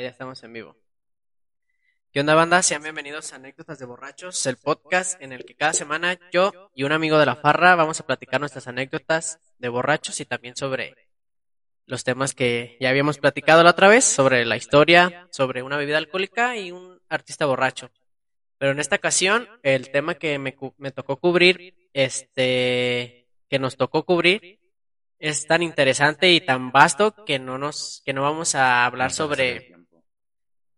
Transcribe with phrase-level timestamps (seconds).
[0.00, 0.76] ya estamos en vivo.
[2.12, 2.62] ¿Qué onda, banda?
[2.62, 6.82] Sean bienvenidos a Anécdotas de Borrachos, el podcast en el que cada semana yo y
[6.82, 10.96] un amigo de la farra vamos a platicar nuestras anécdotas de borrachos y también sobre
[11.86, 15.98] los temas que ya habíamos platicado la otra vez, sobre la historia, sobre una bebida
[15.98, 17.90] alcohólica y un artista borracho.
[18.58, 24.04] Pero en esta ocasión, el tema que me, me tocó cubrir, este, que nos tocó
[24.04, 24.60] cubrir,
[25.20, 29.79] es tan interesante y tan vasto que no nos, que no vamos a hablar sobre.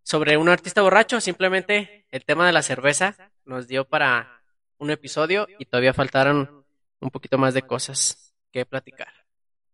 [0.02, 4.42] Sobre un artista borracho, simplemente el tema de la cerveza nos dio para
[4.78, 6.65] un episodio y todavía faltaron
[7.01, 9.12] un poquito más de cosas que platicar.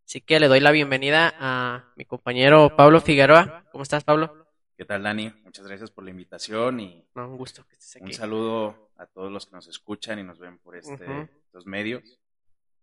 [0.06, 3.64] Así que le doy la bienvenida a mi compañero Pablo Figueroa.
[3.70, 4.46] ¿Cómo estás, Pablo?
[4.76, 5.30] ¿Qué tal, Dani?
[5.44, 9.30] Muchas gracias por la invitación y No, un gusto que estés un saludo a todos
[9.30, 11.28] los que nos escuchan y nos ven por este, Ujú.
[11.46, 12.18] estos medios.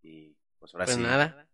[0.03, 1.47] Y pues ahora Pues sí, nada,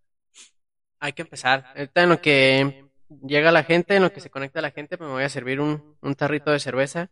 [1.00, 1.66] hay que empezar.
[1.76, 2.91] Ahorita en lo que
[3.26, 5.60] llega la gente, en lo que se conecta la gente, pues me voy a servir
[5.60, 7.10] un, un tarrito de cerveza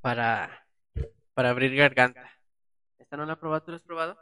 [0.00, 0.66] para,
[1.34, 2.30] para abrir garganta.
[2.98, 3.62] ¿Esta no la has probado?
[3.62, 4.18] ¿Tú la has probado?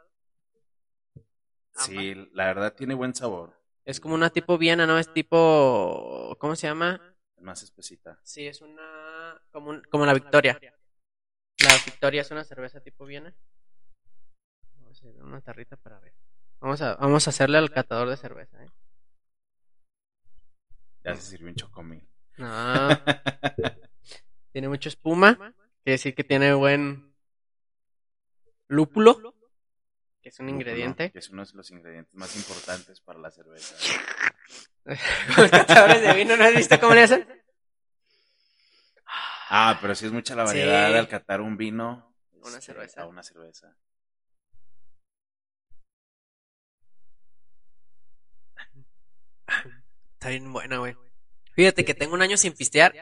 [1.73, 3.53] sí, la verdad tiene buen sabor.
[3.85, 4.99] Es como una tipo Viena, ¿no?
[4.99, 7.01] Es tipo, ¿cómo se llama?
[7.37, 8.19] Es más espesita.
[8.23, 10.59] Sí, es una, como, un- como la Victoria.
[11.63, 13.33] La Victoria es una cerveza tipo Viena.
[14.81, 16.13] Vamos a hacer una tarrita para ver.
[16.59, 18.67] Vamos a, vamos a hacerle al catador de cerveza, ¿eh?
[21.09, 22.07] Ya se sirvió un chocomil.
[22.37, 22.89] No,
[24.53, 25.35] tiene mucha espuma.
[25.35, 27.13] Quiere decir que tiene buen
[28.67, 29.35] lúpulo,
[30.21, 31.11] que es un Lúpulo, ingrediente.
[31.11, 33.75] Que es uno de los ingredientes más importantes para la cerveza.
[35.37, 37.27] Los de vino, ¿no has visto cómo le hacen?
[39.49, 40.97] Ah, pero sí es mucha la variedad Sí.
[40.97, 43.01] al catar un vino Una este, cerveza.
[43.01, 43.75] a una cerveza.
[50.19, 50.97] Está bien buena, güey.
[51.53, 52.93] Fíjate que tengo un año sin pistear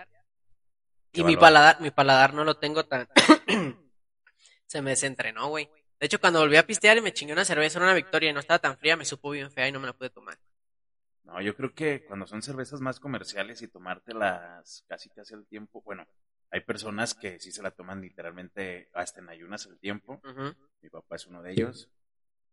[1.11, 3.07] y mi paladar, mi paladar no lo tengo tan...
[4.67, 5.67] Se me desentrenó, güey.
[5.99, 8.33] De hecho, cuando volví a pistear y me chingué una cerveza, era una victoria y
[8.33, 10.37] no estaba tan fría, me supo bien fea y no me la pude tomar.
[11.23, 15.81] No, yo creo que cuando son cervezas más comerciales y tomártelas casi casi al tiempo,
[15.81, 16.05] bueno,
[16.51, 20.21] hay personas que sí se la toman literalmente hasta en ayunas el tiempo.
[20.83, 21.89] Mi papá es uno de ellos.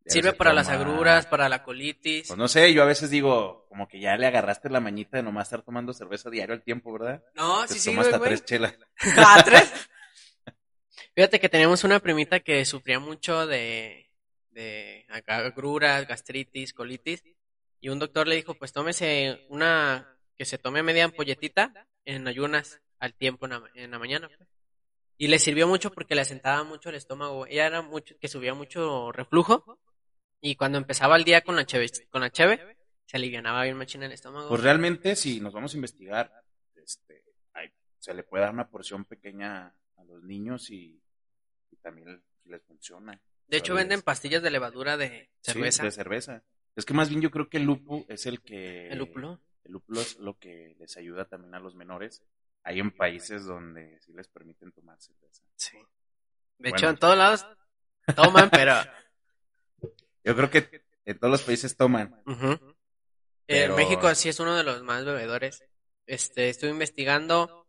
[0.07, 2.29] Sirve para las toma- agruras, para la colitis.
[2.29, 5.23] Pues no sé, yo a veces digo, como que ya le agarraste la mañita de
[5.23, 7.25] nomás estar tomando cerveza diario al tiempo, ¿verdad?
[7.35, 8.29] No, Te sí tomas sirve, hasta güey.
[8.31, 8.75] tres chelas.
[9.17, 9.73] ¿A tres?
[11.15, 14.11] Fíjate que teníamos una primita que sufría mucho de,
[14.51, 17.23] de agruras, gastritis, colitis.
[17.81, 22.81] Y un doctor le dijo, pues tómese una, que se tome media ampolletita en ayunas
[22.99, 24.29] al tiempo en la, en la mañana.
[25.17, 27.47] Y le sirvió mucho porque le asentaba mucho el estómago.
[27.47, 29.79] Ella era mucho, que subía mucho reflujo.
[30.47, 34.05] Y cuando empezaba el día con la cheve, con la cheve, se alivianaba bien machina
[34.05, 34.51] el estómago.
[34.51, 36.31] Pues realmente, si nos vamos a investigar,
[36.75, 37.25] este,
[37.55, 41.01] hay- se le puede dar una porción pequeña a los niños y,
[41.71, 43.19] y también les funciona.
[43.47, 45.83] de hecho, venden pastillas de levadura de Sí, cerveza.
[45.85, 46.43] de cerveza.
[46.77, 48.89] Es que más bien yo creo que el lupu es el que...
[48.89, 49.41] El lúpulo.
[49.65, 52.23] El lúpulo es lo que les ayuda también a los menores.
[52.65, 55.43] Hay en países donde sí les permiten tomar cerveza.
[55.57, 55.79] Sí.
[55.79, 55.85] De
[56.71, 56.77] Bueno.
[56.77, 57.47] hecho, en todos lados
[58.15, 58.75] toman, pero...
[60.25, 62.23] Yo creo que en todos los países toman.
[63.47, 65.63] Pero- México sí es uno de los más bebedores.
[66.07, 67.67] Este, estuve investigando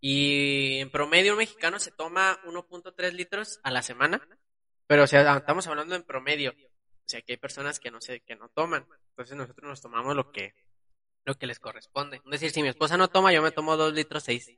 [0.00, 4.26] y en promedio un mexicano se toma 1.3 litros a la semana.
[4.86, 6.50] Pero o sea, estamos hablando en promedio.
[6.52, 8.86] O sea, que hay personas que no sé, que no toman.
[9.10, 10.54] Entonces nosotros nos tomamos lo que,
[11.24, 12.16] lo que les corresponde.
[12.24, 14.50] Es decir, si mi esposa no toma, yo me tomo 2 litros 6,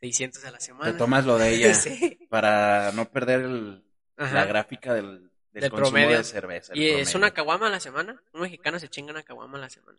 [0.00, 0.96] 600 a la Te semana.
[0.96, 2.26] tomas lo de ella Sí.
[2.30, 3.84] para no perder el-
[4.16, 6.18] la gráfica del, del Del consumo promedio.
[6.18, 6.72] de cerveza.
[6.74, 8.20] el Y es una caguama a la semana.
[8.32, 9.98] Un mexicano se chinga una caguama a la semana.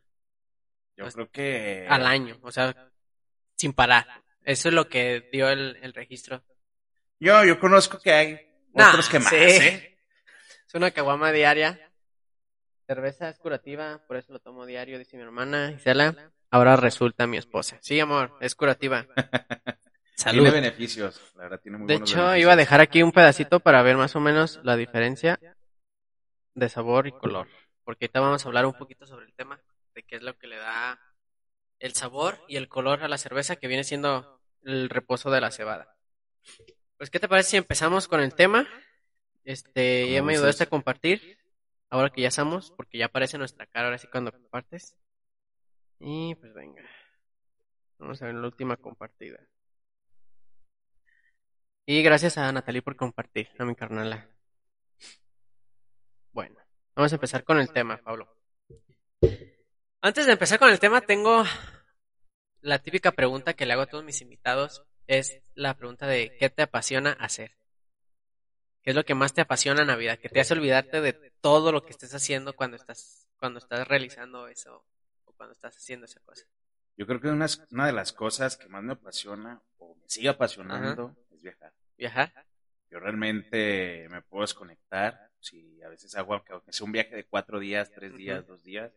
[0.98, 1.88] Yo creo que...
[1.90, 2.92] Al año, o sea,
[3.56, 4.06] sin parar.
[4.44, 6.44] Eso es lo que dio el, el registro.
[7.20, 9.36] Yo, yo conozco que hay Nah, otros que más, sí.
[9.38, 9.98] ¿eh?
[10.68, 11.80] Es una caguama diaria.
[12.86, 16.32] Cerveza es curativa, por eso lo tomo diario, dice mi hermana Isela.
[16.52, 17.78] Ahora resulta mi esposa.
[17.82, 19.08] Sí, amor, es curativa.
[20.16, 20.44] Salud.
[20.44, 22.42] Tiene beneficios, la verdad tiene muy De buenos hecho, beneficios.
[22.42, 25.40] iba a dejar aquí un pedacito para ver más o menos la diferencia
[26.54, 27.48] de sabor y color.
[27.84, 29.60] Porque ahorita vamos a hablar un poquito sobre el tema
[29.94, 31.00] de qué es lo que le da
[31.80, 35.52] el sabor y el color a la cerveza, que viene siendo el reposo de la
[35.52, 35.96] cebada.
[36.98, 38.66] Pues, ¿qué te parece si empezamos con el tema?
[39.44, 41.38] Este, ya me ayudaste a compartir,
[41.90, 44.96] ahora que ya estamos, porque ya aparece nuestra cara ahora sí cuando compartes.
[46.00, 46.84] Y pues venga,
[48.00, 49.40] vamos a ver la última compartida.
[51.88, 54.28] Y gracias a Natalie por compartir, a mi carnala.
[56.32, 56.56] Bueno,
[56.96, 58.36] vamos a empezar con el tema, Pablo.
[60.02, 61.44] Antes de empezar con el tema, tengo
[62.62, 66.50] la típica pregunta que le hago a todos mis invitados es la pregunta de ¿qué
[66.50, 67.56] te apasiona hacer?
[68.82, 70.18] ¿Qué es lo que más te apasiona en la vida?
[70.18, 74.48] Que te hace olvidarte de todo lo que estés haciendo cuando estás, cuando estás realizando
[74.48, 74.84] eso
[75.26, 76.48] o cuando estás haciendo esa cosa.
[76.98, 80.30] Yo creo que una, una de las cosas que más me apasiona o me sigue
[80.30, 81.74] apasionando es viajar.
[81.98, 82.46] ¿Viajar?
[82.90, 85.32] Yo realmente me puedo desconectar.
[85.40, 88.92] Si a veces hago, aunque sea un viaje de cuatro días, tres días, dos días,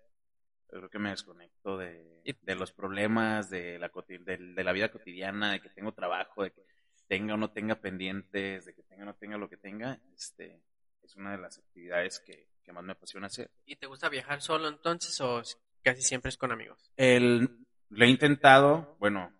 [0.70, 4.90] yo creo que me desconecto de, de los problemas, de la, de, de la vida
[4.90, 6.62] cotidiana, de que tengo trabajo, de que
[7.08, 10.60] tenga o no tenga pendientes, de que tenga o no tenga lo que tenga, este,
[11.02, 13.50] es una de las actividades que, más me apasiona hacer.
[13.64, 15.40] ¿Y te gusta viajar solo entonces o
[15.82, 16.92] casi siempre es con amigos?
[16.98, 19.32] El, lo he intentado, bueno,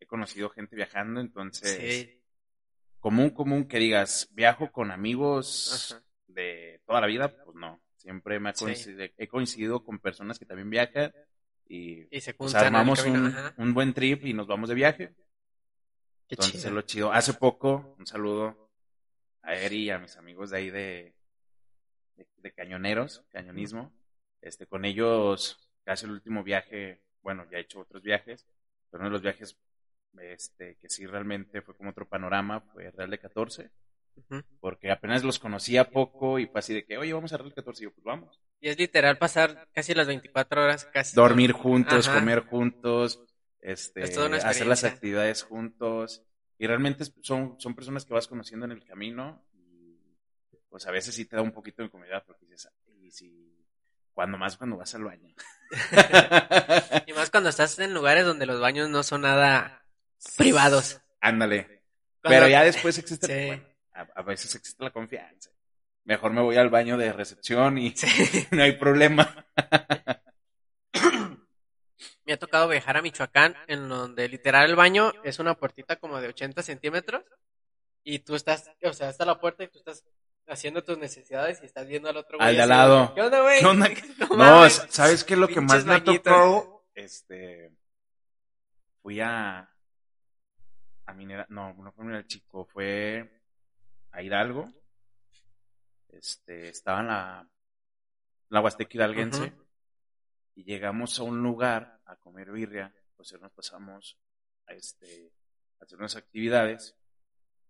[0.00, 2.08] he conocido gente viajando, entonces,
[3.00, 8.50] común, común que digas, viajo con amigos de toda la vida, pues no, siempre me
[8.50, 11.12] ha coincidido, he coincidido con personas que también viajan
[11.68, 15.14] y, se pues, armamos un, un buen trip y nos vamos de viaje.
[16.28, 17.12] Entonces, lo chido.
[17.12, 18.70] Hace poco, un saludo
[19.42, 21.14] a Eri y a mis amigos de ahí de,
[22.38, 23.92] de, cañoneros, cañonismo.
[24.40, 28.46] Este, con ellos, casi el último viaje, bueno, ya he hecho otros viajes,
[28.88, 29.58] pero uno de los viajes
[30.22, 33.68] este, que sí realmente fue como otro panorama, fue Real de 14,
[34.60, 37.56] porque apenas los conocía poco y fue así de que, oye, vamos a Real de
[37.56, 38.40] 14, y yo, pues vamos.
[38.60, 41.16] Y es literal pasar casi las 24 horas, casi.
[41.16, 43.20] Dormir juntos, comer juntos,
[43.60, 46.22] este, hacer las actividades juntos.
[46.58, 49.98] Y realmente son, son personas que vas conociendo en el camino y
[50.68, 53.55] pues a veces sí te da un poquito de incomodidad porque dices, y si,
[54.16, 55.34] cuando más cuando vas al baño.
[57.06, 59.84] y más cuando estás en lugares donde los baños no son nada
[60.38, 61.02] privados.
[61.20, 61.82] Ándale.
[62.22, 65.50] Pero ya después existe, a, veces existe la confianza.
[66.04, 67.94] Mejor me voy al baño de recepción y
[68.52, 69.46] no hay problema
[72.24, 76.20] me ha tocado viajar a Michoacán, en donde literal el baño es una puertita como
[76.20, 77.22] de 80 centímetros
[78.02, 80.04] y tú estás, o sea, está la puerta y tú estás
[80.48, 82.48] haciendo tus necesidades y estás viendo al otro güey.
[82.48, 83.14] Al de lado.
[83.14, 83.60] ¿Qué onda, güey?
[84.36, 86.84] No, ¿sabes qué es lo que más me ha tocado?
[86.94, 87.72] Este,
[89.02, 89.70] fui a,
[91.06, 93.42] a Minera, no, no fue Minera Chico, fue
[94.12, 94.72] a Hidalgo.
[96.08, 97.48] Este, estaba en la,
[98.48, 99.52] la Huasteca Hidalguense
[100.54, 104.18] y llegamos a un lugar a comer birria, pues nos pasamos
[104.66, 105.32] a, este,
[105.78, 106.96] a hacer unas actividades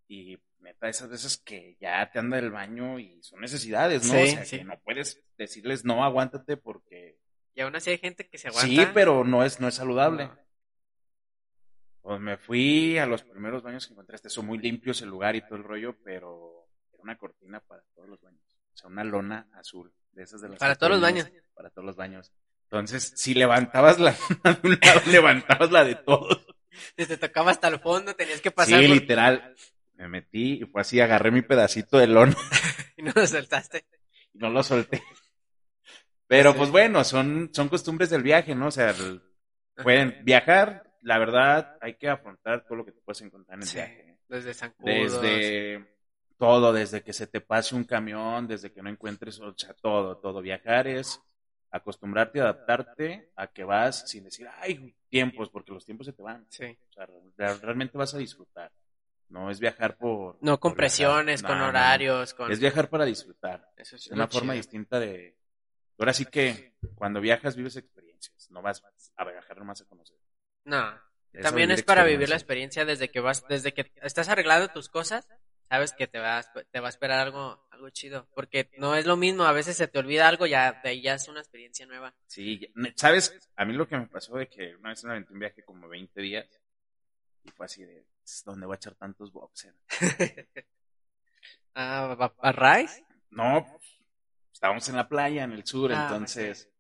[0.09, 4.21] y neta, esas veces que ya te anda el baño y son necesidades, ¿no?
[4.21, 7.19] o sea, que no puedes decirles no, aguántate porque...
[7.55, 8.69] Y aún así hay gente que se aguanta.
[8.69, 10.31] Sí, pero no es, no es saludable.
[12.03, 15.43] Pues me fui a los primeros baños que encontraste, son muy limpios el lugar y
[15.43, 18.43] todo el rollo, pero era una cortina para todos los baños.
[18.75, 20.59] O sea, una lona azul, de esas de las...
[20.59, 21.31] Para todos los baños.
[21.55, 22.33] Para todos los baños.
[22.65, 26.47] Entonces, si levantabas la de un lado, levantabas la de todos.
[26.95, 28.81] Te tocaba hasta el fondo, tenías que pasar.
[28.81, 29.55] Sí, literal.
[29.97, 32.37] Me metí y fue así, agarré mi pedacito de lona.
[32.97, 33.85] y no lo soltaste.
[34.33, 35.03] Y no lo solté.
[36.27, 38.67] Pero pues bueno, son, son costumbres del viaje, ¿no?
[38.67, 38.95] O sea,
[39.83, 43.73] pueden viajar, la verdad, hay que afrontar todo lo que te puedes encontrar en el
[43.73, 44.19] viaje.
[44.29, 45.87] Desde Desde
[46.37, 50.19] todo, desde que se te pase un camión, desde que no encuentres, o sea, todo,
[50.19, 50.43] todo.
[50.43, 51.21] Viajar es
[51.71, 56.47] acostumbrarte, adaptarte a que vas sin decir, ay, tiempos, porque los tiempos se te van.
[56.51, 56.77] Sí.
[56.91, 58.73] O sea, realmente vas a disfrutar.
[59.29, 60.39] No es viajar por...
[60.41, 62.35] No con presiones, con horarios.
[62.35, 62.51] Con...
[62.51, 63.73] Es viajar para disfrutar.
[63.77, 65.37] Eso es una forma distinta de...
[65.99, 68.83] Ahora sí que cuando viajas vives experiencias, no vas
[69.17, 70.17] a viajar nomás a conocer.
[70.65, 70.95] No,
[71.43, 75.29] también es para vivir la experiencia desde que vas, desde que estás arreglando tus cosas,
[75.69, 79.17] sabes que te va, te va a esperar algo, algo chido, porque no es lo
[79.17, 82.15] mismo, a veces se te olvida algo, ya de ahí ya es una experiencia nueva.
[82.27, 85.39] Sí, sabes, a mí lo que me pasó de que una vez me aventé un
[85.39, 86.49] viaje como 20 días
[87.45, 88.05] y fue así de,
[88.45, 89.77] ¿dónde voy a echar tantos boxers?
[91.75, 93.05] ¿A, ¿A Rice?
[93.31, 93.67] No,
[94.53, 96.71] estábamos en la playa, en el sur, ah, entonces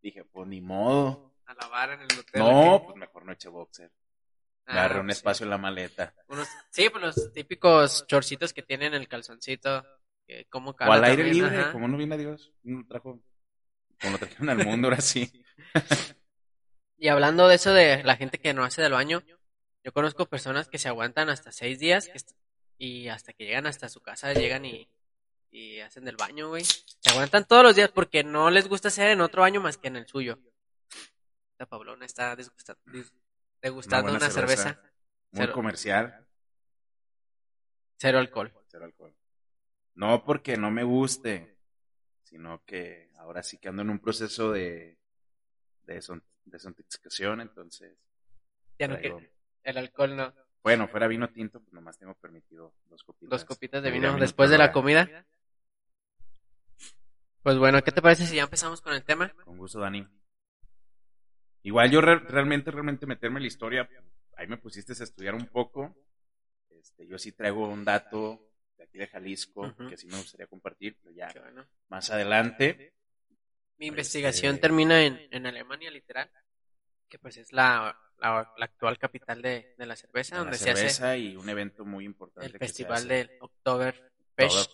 [0.00, 1.34] dije, pues ni modo.
[1.46, 2.42] A lavar en el hotel.
[2.42, 3.92] No, pues mejor no eche boxer.
[4.64, 6.12] Agarré ah, un espacio en la maleta.
[6.70, 9.84] sí, pues los típicos chorcitos que tienen el calzoncito.
[10.26, 12.52] Que como o al aire libre, como no viene a Dios.
[12.64, 13.20] No trajo,
[14.00, 15.30] como lo trajeron al mundo, ahora sí.
[16.98, 19.22] y hablando de eso de la gente que no hace del baño,
[19.86, 22.10] yo conozco personas que se aguantan hasta seis días
[22.76, 24.90] y hasta que llegan hasta su casa, llegan y,
[25.52, 26.64] y hacen del baño, güey.
[26.64, 29.86] Se aguantan todos los días porque no les gusta hacer en otro baño más que
[29.86, 30.40] en el suyo.
[31.56, 32.34] La Pablona está
[33.62, 34.82] degustando una, una cerveza.
[35.30, 36.26] Muy comercial.
[37.96, 38.52] Cero alcohol.
[38.66, 39.14] Cero alcohol.
[39.94, 41.58] No porque no me guste,
[42.24, 44.98] sino que ahora sí que ando en un proceso de,
[45.84, 46.02] de
[47.40, 47.96] entonces
[48.80, 49.35] Ya no que
[49.66, 50.34] el alcohol no.
[50.62, 53.30] Bueno, fuera vino tinto, pues nomás tengo permitido dos copitas.
[53.30, 55.24] Dos copitas de vino después de la comida.
[57.42, 59.28] Pues bueno, ¿qué te parece si ya empezamos con el tema?
[59.44, 60.04] Con gusto, Dani.
[61.62, 63.88] Igual yo realmente, realmente meterme en la historia,
[64.36, 65.96] ahí me pusiste a estudiar un poco.
[66.70, 68.40] Este, yo sí traigo un dato
[68.76, 71.32] de aquí de Jalisco que sí me gustaría compartir, pero ya
[71.88, 72.94] más adelante.
[73.78, 76.30] Mi investigación este, termina en, en Alemania, literal,
[77.08, 81.36] que pues es la la, actual capital de, de la cerveza, donde se hace y
[81.36, 82.46] un evento muy importante.
[82.46, 84.70] El festival del Oktoberfest.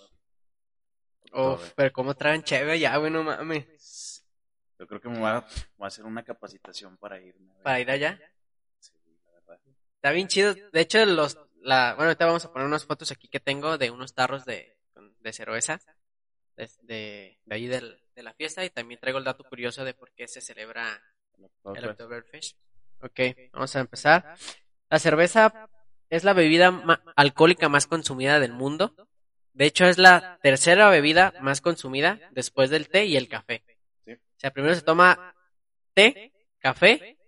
[1.34, 4.24] Uf, pero cómo traen chévere ya, bueno, mames.
[4.78, 7.34] Yo creo que me voy a, a hacer una capacitación para ir.
[7.62, 8.20] ¿Para ir allá?
[8.78, 8.92] Sí,
[9.24, 9.60] la verdad.
[9.96, 10.54] Está bien chido.
[10.54, 13.90] De hecho, los, la, bueno, ahorita vamos a poner unas fotos aquí que tengo de
[13.90, 14.76] unos tarros de,
[15.20, 15.80] de cerveza
[16.56, 19.94] de, de, de ahí del, de la fiesta y también traigo el dato curioso de
[19.94, 21.02] por qué se celebra
[21.74, 22.58] el Oktoberfest.
[23.02, 23.20] Ok,
[23.52, 24.36] vamos a empezar.
[24.88, 25.68] La cerveza
[26.08, 26.68] es la bebida
[27.16, 28.94] alcohólica más consumida del mundo.
[29.52, 33.64] De hecho, es la tercera bebida más consumida después del té y el café.
[34.06, 35.34] O sea, primero se toma
[35.94, 37.18] té, café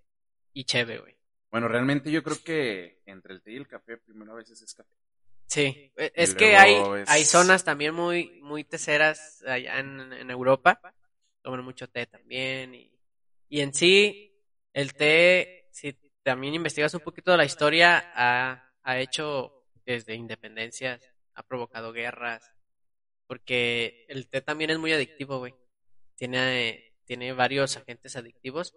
[0.52, 1.16] y cheve, güey.
[1.50, 4.74] Bueno, realmente yo creo que entre el té y el café, primero a veces es
[4.74, 4.90] café.
[5.46, 6.76] Sí, es que hay,
[7.06, 10.80] hay zonas también muy, muy teceras allá en, en Europa.
[11.42, 12.74] Toman mucho té también.
[12.74, 12.92] Y,
[13.48, 14.34] y en sí,
[14.72, 21.02] el té si también investigas un poquito de la historia, ha, ha hecho desde independencias,
[21.34, 22.52] ha provocado guerras,
[23.26, 25.52] porque el té también es muy adictivo, güey.
[26.14, 28.76] Tiene, tiene varios agentes adictivos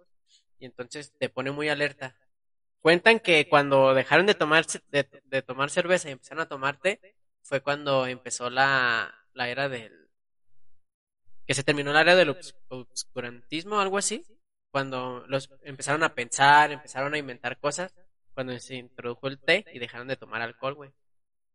[0.57, 2.17] y entonces te pone muy alerta.
[2.79, 7.15] Cuentan que cuando dejaron de tomar, de, de tomar cerveza y empezaron a tomar té,
[7.43, 10.09] fue cuando empezó la, la era del...
[11.45, 12.35] que se terminó la era del
[12.69, 14.25] obscurantismo o algo así
[14.77, 17.95] cuando los empezaron a pensar, empezaron a inventar cosas,
[18.35, 20.91] cuando se introdujo el té y dejaron de tomar alcohol, güey.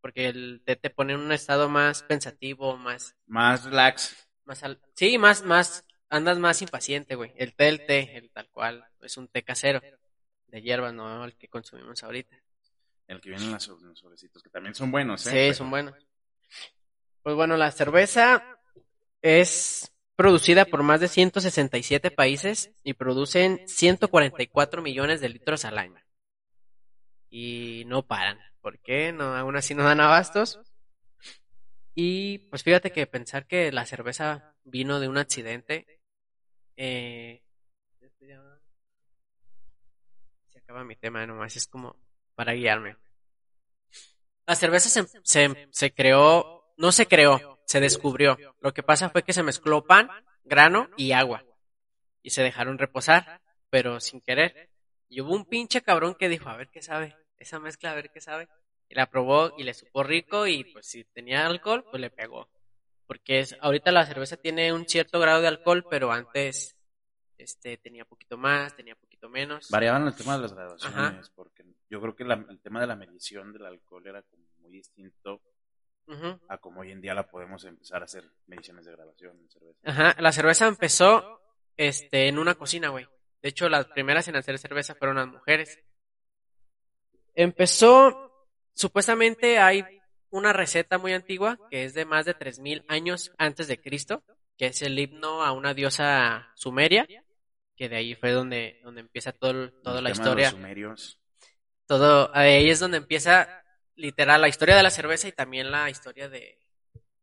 [0.00, 3.14] Porque el té te pone en un estado más pensativo, más...
[3.26, 4.29] Más relax.
[4.45, 4.61] Más
[4.97, 7.33] sí, más, más, andas más impaciente, güey.
[7.37, 9.81] El té, el té, el tal cual, es un té casero,
[10.49, 12.37] de hierba, no el que consumimos ahorita.
[13.07, 15.52] El que viene en los sobrecitos, que también son buenos, ¿eh?
[15.52, 15.95] Sí, son buenos.
[17.23, 18.59] Pues bueno, la cerveza
[19.21, 19.92] es
[20.23, 26.00] producida por más de 167 países y producen 144 millones de litros al año.
[27.29, 28.38] Y no paran.
[28.61, 29.11] ¿Por qué?
[29.11, 30.61] No, aún así no dan abastos.
[31.97, 35.88] Y pues fíjate que pensar que la cerveza vino de un accidente.
[36.76, 37.43] Eh,
[40.50, 41.97] se acaba mi tema, nomás es como
[42.37, 42.97] para guiarme.
[44.47, 48.37] La cerveza se, se, se creó, no se creó, se descubrió.
[48.61, 50.09] Lo que pasa fue que se mezcló pan,
[50.45, 51.45] grano y agua.
[52.23, 53.40] Y se dejaron reposar,
[53.71, 54.71] pero sin querer.
[55.09, 58.11] Y hubo un pinche cabrón que dijo, a ver qué sabe, esa mezcla, a ver
[58.11, 58.49] qué sabe.
[58.88, 62.49] Y la probó y le supo rico y pues si tenía alcohol, pues le pegó.
[63.07, 66.76] Porque es, ahorita la cerveza tiene un cierto grado de alcohol, pero antes
[67.38, 69.69] este tenía poquito más, tenía poquito menos.
[69.71, 73.52] Variaban el tema de las graduaciones, porque yo creo que el tema de la medición
[73.52, 75.40] del alcohol era como muy distinto
[76.49, 79.79] a como hoy en día la podemos empezar a hacer mediciones de grabación en cerveza.
[79.85, 81.41] Ajá, la cerveza empezó
[81.77, 83.07] este, en una cocina, güey.
[83.43, 85.79] De hecho, las primeras en hacer cerveza fueron las mujeres.
[87.35, 89.85] Empezó, supuestamente hay
[90.31, 94.23] una receta muy antigua que es de más de 3000 años antes de Cristo,
[94.57, 97.07] que es el himno a una diosa sumeria,
[97.77, 100.47] que de ahí fue donde, donde empieza todo, toda la historia.
[100.47, 101.19] De los sumerios.
[101.87, 103.62] Todo, ahí es donde empieza
[103.97, 106.59] literal, la historia de la cerveza y también la historia de,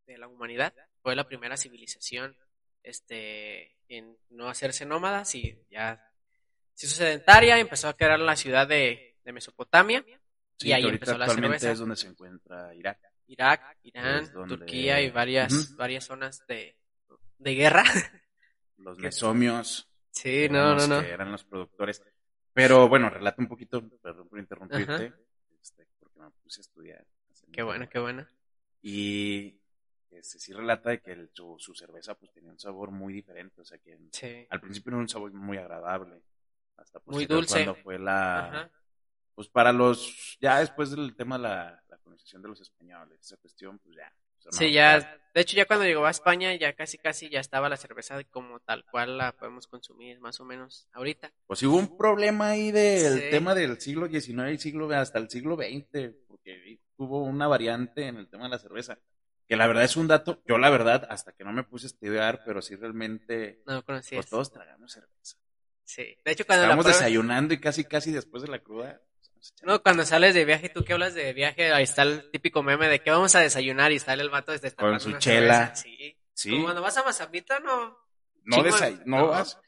[0.07, 0.73] la humanidad.
[1.01, 2.35] Fue la primera civilización
[2.83, 6.03] este, en no hacerse nómadas y ya
[6.73, 10.03] se hizo sedentaria, empezó a crear la ciudad de, Mesopotamia
[10.57, 11.71] y ahí empezó la cerveza.
[11.71, 12.99] es donde se encuentra Irak.
[13.27, 16.75] Irak, Irán, Turquía y varias, varias zonas de,
[17.37, 17.83] guerra.
[18.77, 19.87] Los mesomios.
[20.09, 21.01] Sí, no, no, no.
[21.01, 22.01] Que eran los productores.
[22.53, 25.13] Pero bueno, relata un poquito, perdón por interrumpirte
[26.25, 27.05] me puse a estudiar.
[27.51, 28.27] Qué bueno, qué bueno.
[28.81, 29.59] Y
[30.11, 33.77] este, sí relata de que su, cerveza pues tenía un sabor muy diferente, o sea
[33.77, 33.97] que
[34.49, 36.21] al principio era un sabor muy agradable,
[36.77, 37.65] hasta pues, muy dulce.
[37.65, 38.69] cuando fue la...
[39.35, 43.37] Pues para los, ya después del tema de la, la colonización de los españoles, esa
[43.37, 44.13] cuestión, pues ya,
[44.51, 44.99] Sí, ya,
[45.33, 48.59] de hecho ya cuando llegó a España ya casi casi ya estaba la cerveza como
[48.59, 51.31] tal cual la podemos consumir más o menos ahorita.
[51.47, 55.55] Pues hubo un problema ahí del tema del siglo XIX y siglo hasta el siglo
[55.55, 58.97] XX, porque hubo una variante en el tema de la cerveza,
[59.47, 61.89] que la verdad es un dato, yo la verdad hasta que no me puse a
[61.89, 63.83] estudiar, pero sí realmente no.
[63.83, 65.37] Pues todos tragamos cerveza.
[65.83, 69.01] Sí, de hecho cuando Estábamos desayunando y casi casi después de la cruda
[69.63, 72.87] No, cuando sales de viaje, tú que hablas de viaje, ahí está el típico meme
[72.87, 75.75] de que vamos a desayunar y sale el vato desde Con su chela.
[75.75, 76.17] Sí.
[76.33, 76.51] sí.
[76.51, 77.97] Como cuando vas a Mazapita, no.
[78.45, 78.63] No,
[79.05, 79.59] no, vas.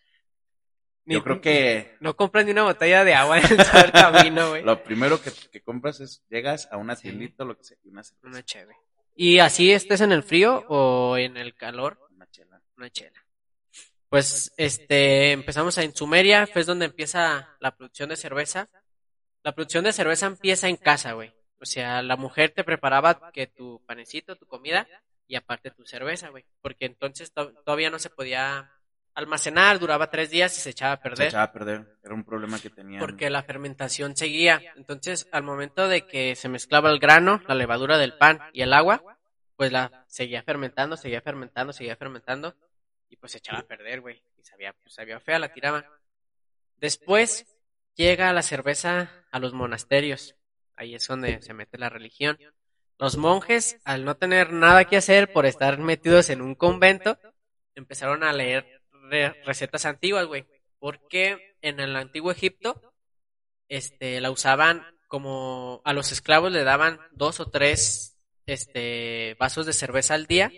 [1.05, 1.97] Yo creo que.
[1.99, 3.57] No compras ni una botella de agua en el
[3.91, 4.63] camino, güey.
[4.63, 8.43] Lo primero que, que, compras es, llegas a una tiendita, lo que sea, una Una
[8.43, 8.75] cheve.
[9.15, 11.99] ¿Y así estés en el frío o en el calor?
[12.11, 12.61] Una chela.
[12.77, 13.25] Una chela.
[14.09, 18.67] Pues, este, empezamos en Sumeria, fue donde empieza la producción de cerveza.
[19.43, 21.33] La producción de cerveza empieza en casa, güey.
[21.59, 24.87] O sea, la mujer te preparaba que tu panecito, tu comida,
[25.27, 26.45] y aparte tu cerveza, güey.
[26.61, 28.71] Porque entonces todavía no se podía
[29.13, 31.17] almacenar, duraba tres días y se echaba a perder.
[31.17, 32.99] Se echaba a perder, era un problema que tenía.
[32.99, 34.61] Porque la fermentación seguía.
[34.75, 38.73] Entonces, al momento de que se mezclaba el grano, la levadura del pan y el
[38.73, 39.03] agua,
[39.55, 42.55] pues la seguía fermentando, seguía fermentando, seguía fermentando,
[43.09, 44.23] y pues se echaba a perder, güey.
[44.37, 45.85] Y sabía, pues sabía fea, la tiraba.
[46.77, 47.45] Después
[47.95, 50.35] llega la cerveza a los monasterios.
[50.75, 52.37] Ahí es donde se mete la religión.
[52.97, 57.17] Los monjes, al no tener nada que hacer por estar metidos en un convento,
[57.75, 58.81] empezaron a leer
[59.45, 60.45] recetas antiguas, güey.
[60.79, 62.93] Porque en el antiguo Egipto,
[63.67, 69.73] este, la usaban como a los esclavos le daban dos o tres, este, vasos de
[69.73, 70.51] cerveza al día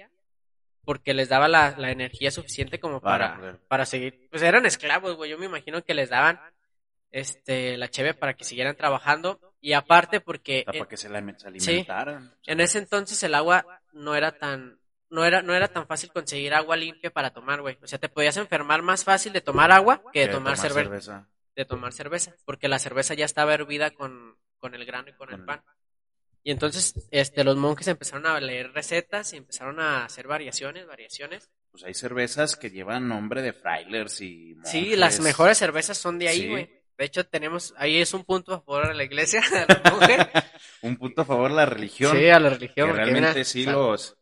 [0.85, 4.27] porque les daba la, energía suficiente como para, para, seguir.
[4.29, 5.31] Pues eran esclavos, güey.
[5.31, 6.39] Yo me imagino que les daban
[7.13, 12.35] este la cheve para que siguieran trabajando y aparte porque para que se la alimentaran.
[12.45, 14.79] en ese entonces el agua no era tan
[15.13, 17.77] no era, no era tan fácil conseguir agua limpia para tomar, güey.
[17.83, 21.29] O sea, te podías enfermar más fácil de tomar agua que de, tomar, cerveza.
[21.55, 25.31] De tomar cerveza, porque la cerveza ya estaba hervida con, con el grano y con,
[25.31, 25.61] el pan.
[26.41, 31.47] Y entonces, este, los monjes empezaron a leer recetas y empezaron a hacer variaciones, variaciones.
[31.69, 34.71] Pues hay cervezas que llevan nombre de frailers y monjes.
[34.71, 36.82] Sí, las mejores cervezas son de ahí, güey.
[36.97, 39.41] De hecho, tenemos, ahí es un punto a favor de la iglesia,
[40.81, 42.15] un punto a favor de la religión.
[42.15, 42.89] Sí, a la religión.
[42.89, 44.15] Que realmente sí los,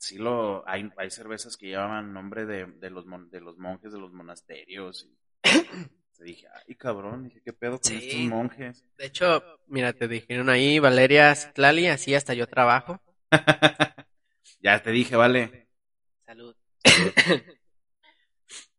[0.00, 3.98] sí lo hay, hay cervezas que llevaban nombre de, de, los de los monjes de
[3.98, 5.16] los monasterios y
[6.16, 10.48] te dije ay cabrón dije qué pedo con estos monjes de hecho mira te dijeron
[10.48, 13.00] ahí Valeria Citlali así hasta yo trabajo.
[14.62, 15.68] Ya te dije vale.
[16.26, 16.54] Salud.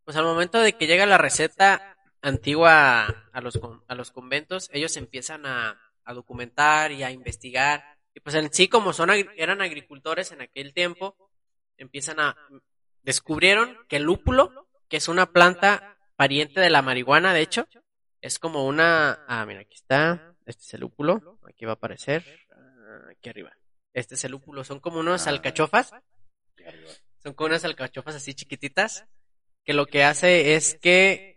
[0.04, 4.96] Pues al momento de que llega la receta antigua a los a los conventos ellos
[4.98, 10.32] empiezan a, a documentar y a investigar y pues en sí, como son, eran agricultores
[10.32, 11.16] en aquel tiempo,
[11.78, 12.38] empiezan a,
[13.04, 17.68] descubrieron que el lúpulo, que es una planta pariente de la marihuana, de hecho,
[18.20, 22.26] es como una, ah, mira, aquí está, este es el lúpulo, aquí va a aparecer,
[23.10, 23.56] aquí arriba,
[23.94, 25.30] este es el lúpulo, son como unos ah.
[25.30, 25.92] alcachofas,
[27.24, 29.06] son como unas alcachofas así chiquititas,
[29.64, 31.31] que lo que hace es que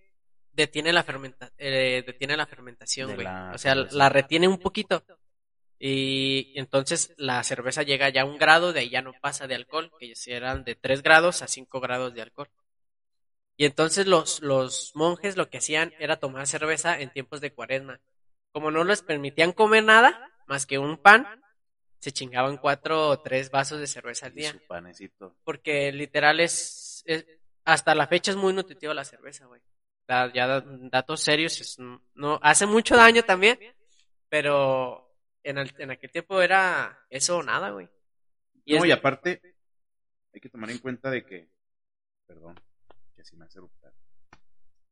[0.55, 5.05] detiene la, fermenta, eh, detiene la fermentación, güey, o sea, la retiene un poquito,
[5.79, 9.55] y entonces la cerveza llega ya a un grado, de ahí ya no pasa de
[9.55, 12.49] alcohol, que eran de 3 grados a 5 grados de alcohol.
[13.57, 18.01] Y entonces los, los monjes lo que hacían era tomar cerveza en tiempos de cuaresma.
[18.51, 21.27] Como no les permitían comer nada más que un pan,
[21.99, 24.53] se chingaban cuatro o tres vasos de cerveza al día.
[24.53, 25.37] su panecito.
[25.45, 27.05] Porque literal es,
[27.65, 29.61] hasta la fecha es muy nutritiva la cerveza, güey.
[30.07, 31.79] Ya datos serios,
[32.15, 33.59] no, hace mucho daño también,
[34.29, 37.89] pero en, en aquel tiempo era eso o nada, güey.
[38.67, 39.41] Y no, y aparte,
[40.33, 41.49] hay que tomar en cuenta de que,
[42.27, 42.59] perdón,
[43.15, 43.93] que así me hace eruptar.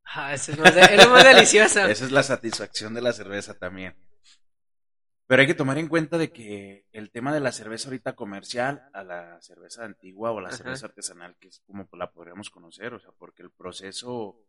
[0.05, 1.81] Ah, eso es, más es más delicioso.
[1.87, 3.94] Esa es la satisfacción de la cerveza también.
[5.27, 8.90] Pero hay que tomar en cuenta de que el tema de la cerveza ahorita comercial
[8.92, 13.01] a la cerveza antigua o la cerveza artesanal, que es como la podríamos conocer, o
[13.01, 14.41] sea, porque el proceso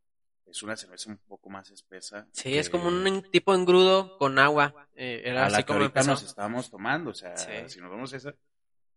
[0.53, 2.27] es una cerveza un poco más espesa.
[2.31, 4.87] Sí, es como un tipo engrudo con agua.
[4.95, 7.09] Eh, era así como ahorita nos estábamos tomando.
[7.09, 8.35] O sea, si nos vemos esa,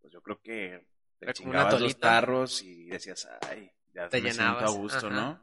[0.03, 0.87] pues yo creo que
[1.19, 4.64] te chingabas los tarros y decías, ay, ya te me llenabas.
[4.64, 5.40] a gusto, ¿no?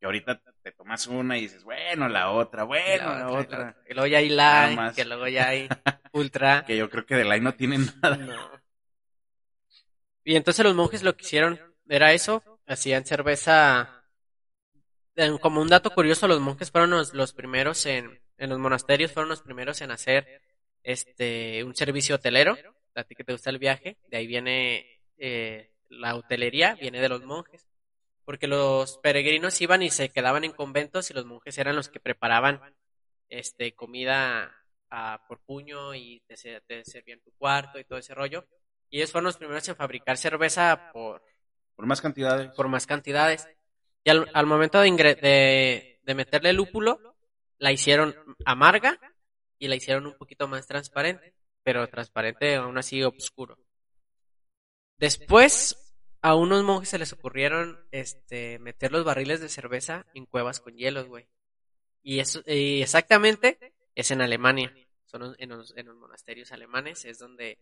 [0.00, 3.76] Que ahorita te tomas una y dices, bueno, la otra, bueno, la, otra.
[3.86, 5.68] Que luego ya hay light, que luego ya hay
[6.12, 6.64] ultra.
[6.66, 8.60] que yo creo que de light no tienen nada.
[10.24, 13.93] Y entonces los monjes lo que hicieron era eso, hacían cerveza
[15.40, 19.42] como un dato curioso, los monjes fueron los, primeros en, en los monasterios, fueron los
[19.42, 20.42] primeros en hacer
[20.82, 22.56] este un servicio hotelero.
[22.94, 27.08] A ti que te gusta el viaje, de ahí viene eh, la hotelería, viene de
[27.08, 27.66] los monjes.
[28.24, 32.00] Porque los peregrinos iban y se quedaban en conventos y los monjes eran los que
[32.00, 32.60] preparaban
[33.28, 34.54] este comida
[35.28, 38.46] por puño y te, te servían tu cuarto y todo ese rollo.
[38.90, 41.22] Y ellos fueron los primeros en fabricar cerveza por...
[41.74, 42.54] Por más cantidades.
[42.54, 43.48] Por más cantidades.
[44.04, 47.16] Y al, momento de, de, de, meterle lúpulo,
[47.56, 48.14] la hicieron
[48.44, 49.00] amarga
[49.58, 53.58] y la hicieron un poquito más transparente, pero transparente aún así oscuro.
[54.98, 60.60] Después, a unos monjes se les ocurrieron este, meter los barriles de cerveza en cuevas
[60.60, 61.26] con hielos, güey.
[62.02, 64.70] Y eso, y exactamente es en Alemania.
[65.06, 67.58] Son en los, en los monasterios alemanes, es donde,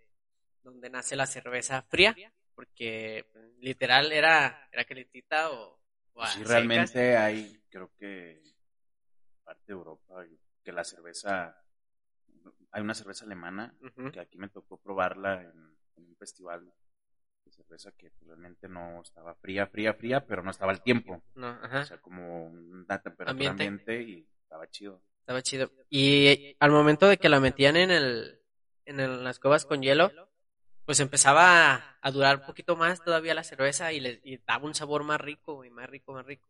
[0.65, 2.17] donde nace la cerveza fría,
[2.57, 3.27] porque
[3.61, 5.82] literal era, era calentita o,
[6.15, 8.43] o Sí, realmente hay, creo que
[9.45, 10.25] parte de Europa,
[10.63, 11.57] que la cerveza,
[12.71, 13.75] hay una cerveza alemana
[14.13, 16.73] que aquí me tocó probarla en, un festival
[17.45, 21.23] de cerveza que pues, realmente no estaba fría, fría, fría, pero no estaba al tiempo.
[21.37, 24.03] O sea, como una temperatura ambiente.
[24.03, 25.03] y estaba chido.
[25.21, 25.71] Estaba chido.
[25.91, 28.43] Y al momento de que la metían en el
[28.85, 30.11] en las cuevas con hielo,
[30.93, 35.05] pues empezaba a, durar un poquito más todavía la cerveza y le daba un sabor
[35.05, 36.47] más rico y más rico, más rico.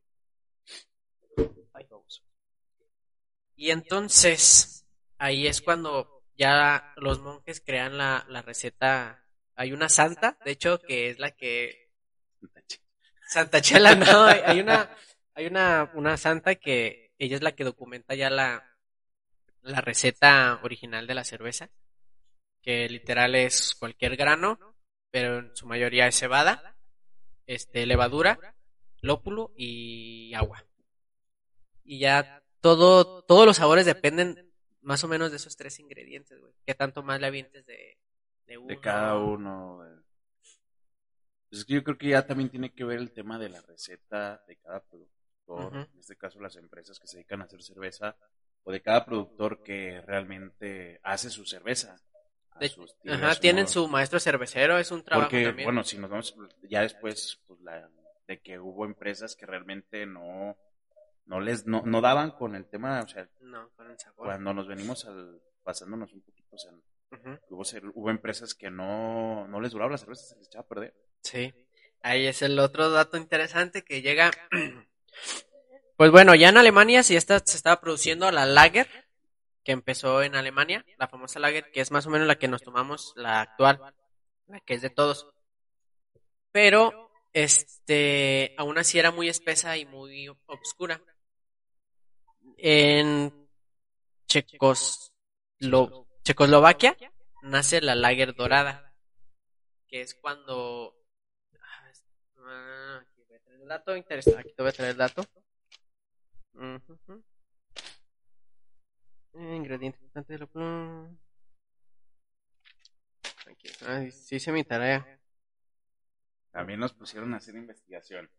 [3.55, 4.85] Y entonces,
[5.16, 9.24] ahí es cuando ya los monjes crean la, la receta.
[9.55, 11.92] Hay una santa, de hecho, que es la que...
[13.28, 14.90] Santa Chela, no, hay una,
[15.35, 18.76] hay una, una santa que ella es la que documenta ya la,
[19.61, 21.70] la receta original de la cerveza
[22.62, 24.59] que literal es cualquier grano,
[25.11, 26.77] pero en su mayoría es cebada,
[27.46, 28.55] este, levadura,
[29.01, 30.64] lópulo y agua.
[31.85, 36.53] Y ya todo, todos los sabores dependen más o menos de esos tres ingredientes, güey.
[36.64, 37.98] ¿Qué tanto más le avientes de,
[38.46, 38.68] de uno?
[38.68, 39.83] De cada uno.
[41.48, 43.61] Pues es que yo creo que ya también tiene que ver el tema de la
[43.61, 48.16] receta de cada productor, en este caso las empresas que se dedican a hacer cerveza,
[48.62, 52.01] o de cada productor que realmente hace su cerveza
[53.08, 57.40] ajá, tienen su maestro cervecero, es un trabajo Porque, bueno, si nos vamos, ya después,
[57.46, 57.88] pues, la,
[58.26, 60.56] de que hubo empresas que realmente no,
[61.26, 63.28] no les, no, no daban con el tema, o sea,
[64.16, 66.72] cuando nos venimos al, pasándonos un poquito, o sea,
[67.50, 67.62] hubo,
[67.94, 70.94] hubo empresas que no, no les duraba la cerveza, se les echaba a perder.
[71.22, 71.52] Sí,
[72.02, 74.30] ahí es el otro dato interesante que llega,
[75.96, 78.88] pues bueno, ya en Alemania sí está, se estaba produciendo la lager,
[79.64, 82.62] que empezó en Alemania, la famosa lager, que es más o menos la que nos
[82.62, 83.94] tomamos, la actual,
[84.46, 85.27] la que es de todos.
[86.51, 91.01] Pero, este, aún así era muy espesa y muy oscura.
[92.57, 93.48] En
[96.22, 96.96] Checoslovaquia
[97.42, 98.92] nace la lager dorada,
[99.88, 100.96] que es cuando...
[102.38, 105.22] Ah, aquí voy a traer el dato interesante, aquí te voy a traer el dato.
[106.61, 106.79] Eh,
[109.34, 111.08] ingrediente importante de la
[113.50, 115.06] Aquí, sí hice mi tarea.
[116.50, 118.30] También nos pusieron a hacer investigación.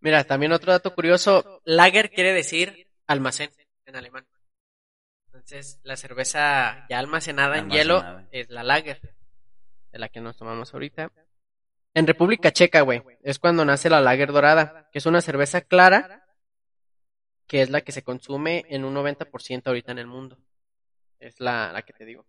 [0.00, 1.62] Mira, también otro dato curioso.
[1.64, 3.50] Lager quiere decir almacén
[3.86, 4.26] en alemán.
[5.26, 9.14] Entonces, la cerveza ya almacenada, en hielo es la lager,
[9.92, 11.10] de la que nos tomamos ahorita.
[11.94, 16.21] En República Checa, güey, es cuando nace la lager dorada, que es una cerveza clara
[17.52, 20.38] que es la que se consume en un 90% ahorita en el mundo.
[21.20, 22.24] Es la, la, que te digo.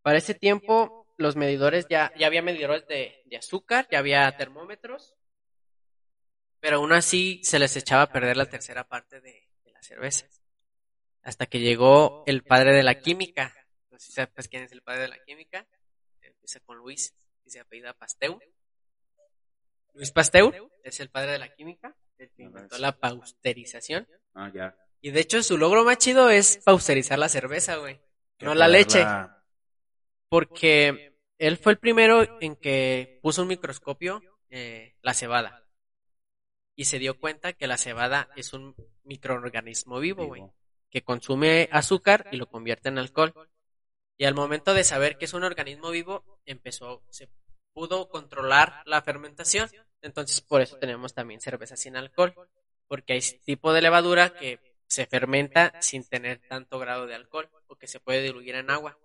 [0.00, 5.14] Para ese tiempo, los medidores ya, ya había medidores de, de azúcar, ya había termómetros,
[6.60, 10.26] pero aún así se les echaba a perder la tercera parte de, la cerveza.
[11.22, 13.54] Hasta que llegó el padre de la química.
[13.90, 15.66] No sé si sabes quién es el padre de la química.
[16.22, 17.14] Empieza con Luis
[17.44, 18.38] y se apellida Pasteur.
[19.92, 24.08] Luis Pasteur es el padre de la química, el que inventó la pausterización.
[24.34, 24.76] Ah, ya.
[25.00, 28.00] Y de hecho su logro más chido es pausterizar la cerveza, güey.
[28.40, 29.04] No la leche.
[30.28, 35.64] Porque él fue el primero en que puso un microscopio eh, la cebada.
[36.76, 40.42] Y se dio cuenta que la cebada es un microorganismo vivo, güey.
[40.88, 43.34] Que consume azúcar y lo convierte en alcohol.
[44.16, 47.28] Y al momento de saber que es un organismo vivo, empezó, se
[47.72, 49.68] pudo controlar la fermentación.
[50.00, 52.34] Entonces, por eso tenemos también cerveza sin alcohol
[52.92, 57.76] porque hay tipo de levadura que se fermenta sin tener tanto grado de alcohol o
[57.76, 58.98] que se puede diluir en agua.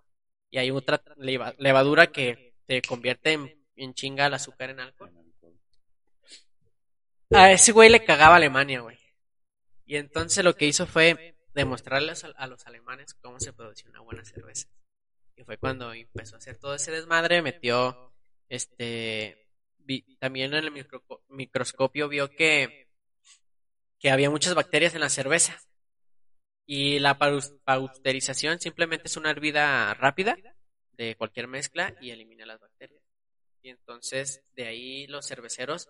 [0.49, 3.39] Y hay otra levadura que te convierte
[3.77, 5.13] en, chinga el azúcar en alcohol.
[7.31, 8.97] A ese güey le cagaba Alemania, güey.
[9.85, 14.25] Y entonces lo que hizo fue demostrarles a, los alemanes cómo se producía una buena
[14.25, 14.67] cerveza.
[15.37, 18.11] Y fue cuando empezó a hacer todo ese desmadre, metió,
[18.49, 19.47] este,
[20.19, 20.85] también en el
[21.29, 22.86] microscopio vio que
[23.99, 25.59] que había muchas bacterias en la cerveza.
[26.65, 30.37] Y la pausterización simplemente es una hervida rápida
[30.91, 33.01] de cualquier mezcla y elimina las bacterias.
[33.61, 35.89] Y entonces de ahí los cerveceros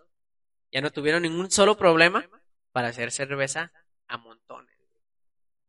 [0.70, 2.28] ya no tuvieron ningún solo problema
[2.72, 3.72] para hacer cerveza
[4.06, 4.76] a montones.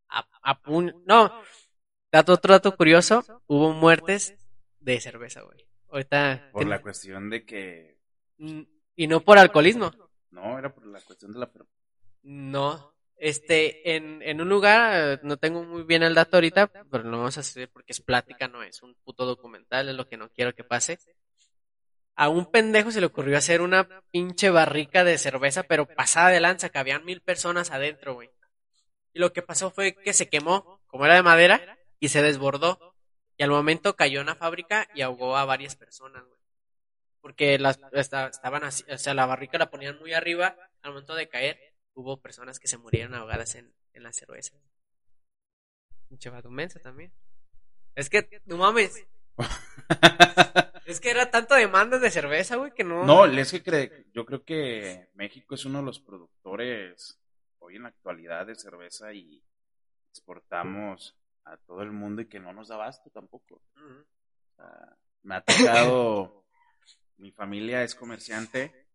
[0.09, 0.61] a, a
[1.05, 1.41] No,
[2.11, 4.35] dato, otro dato curioso, hubo muertes
[4.79, 5.65] de cerveza, güey.
[5.89, 6.49] Ahorita...
[6.51, 7.97] Por la cuestión de que...
[8.37, 9.91] Y no por alcoholismo.
[10.31, 11.51] No, era por la cuestión de la...
[12.21, 17.17] No, este, en, en un lugar, no tengo muy bien el dato ahorita, pero lo
[17.17, 20.29] vamos a hacer porque es plática, no es un puto documental, es lo que no
[20.29, 20.99] quiero que pase.
[22.15, 26.39] A un pendejo se le ocurrió hacer una pinche barrica de cerveza, pero pasada de
[26.39, 28.29] lanza, que habían mil personas adentro, güey.
[29.13, 32.95] Y lo que pasó fue que se quemó, como era de madera, y se desbordó.
[33.37, 36.39] Y al momento cayó en la fábrica y ahogó a varias personas, güey.
[37.21, 41.27] Porque las, estaban así, o sea, la barrica la ponían muy arriba, al momento de
[41.27, 41.68] caer,
[41.99, 44.55] hubo personas que se murieron ahogadas en, en la cerveza.
[46.07, 47.11] Pinche mensa también.
[47.93, 49.05] Es que, no mames.
[50.85, 53.03] es que era tanta demanda de cerveza, güey, que no.
[53.03, 57.19] No, es que yo creo que México es uno de los productores
[57.59, 59.43] hoy en la actualidad de cerveza y
[60.09, 63.61] exportamos a todo el mundo y que no nos da basto tampoco.
[65.23, 66.45] me ha tocado,
[67.17, 68.88] mi familia es comerciante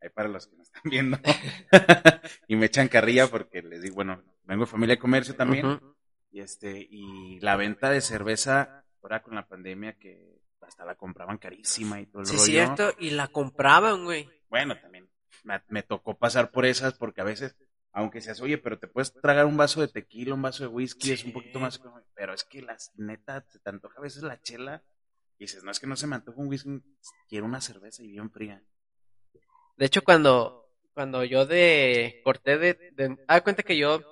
[0.00, 1.18] ahí para los que me están viendo,
[2.48, 5.80] y me echan carrilla porque les digo, bueno, vengo de familia de comercio también,
[6.30, 11.38] y este, y la venta de cerveza, ahora con la pandemia que hasta la compraban
[11.38, 12.44] carísima y todo el sí, rollo.
[12.44, 14.28] Sí, cierto, y la compraban, güey.
[14.48, 15.08] Bueno, también
[15.68, 17.56] me, tocó pasar por esas porque a veces,
[17.92, 21.12] aunque seas, oye, pero te puedes tragar un vaso de tequila, un vaso de whisky,
[21.12, 21.80] es un poquito más,
[22.14, 24.82] pero es que las neta, se te antoja a veces la chela,
[25.38, 26.82] y dices, no es que no se me antoja un whisky,
[27.28, 28.62] quiero una cerveza y bien fría.
[29.78, 34.02] De hecho, cuando, cuando yo de corté de, de ah, cuenta que yo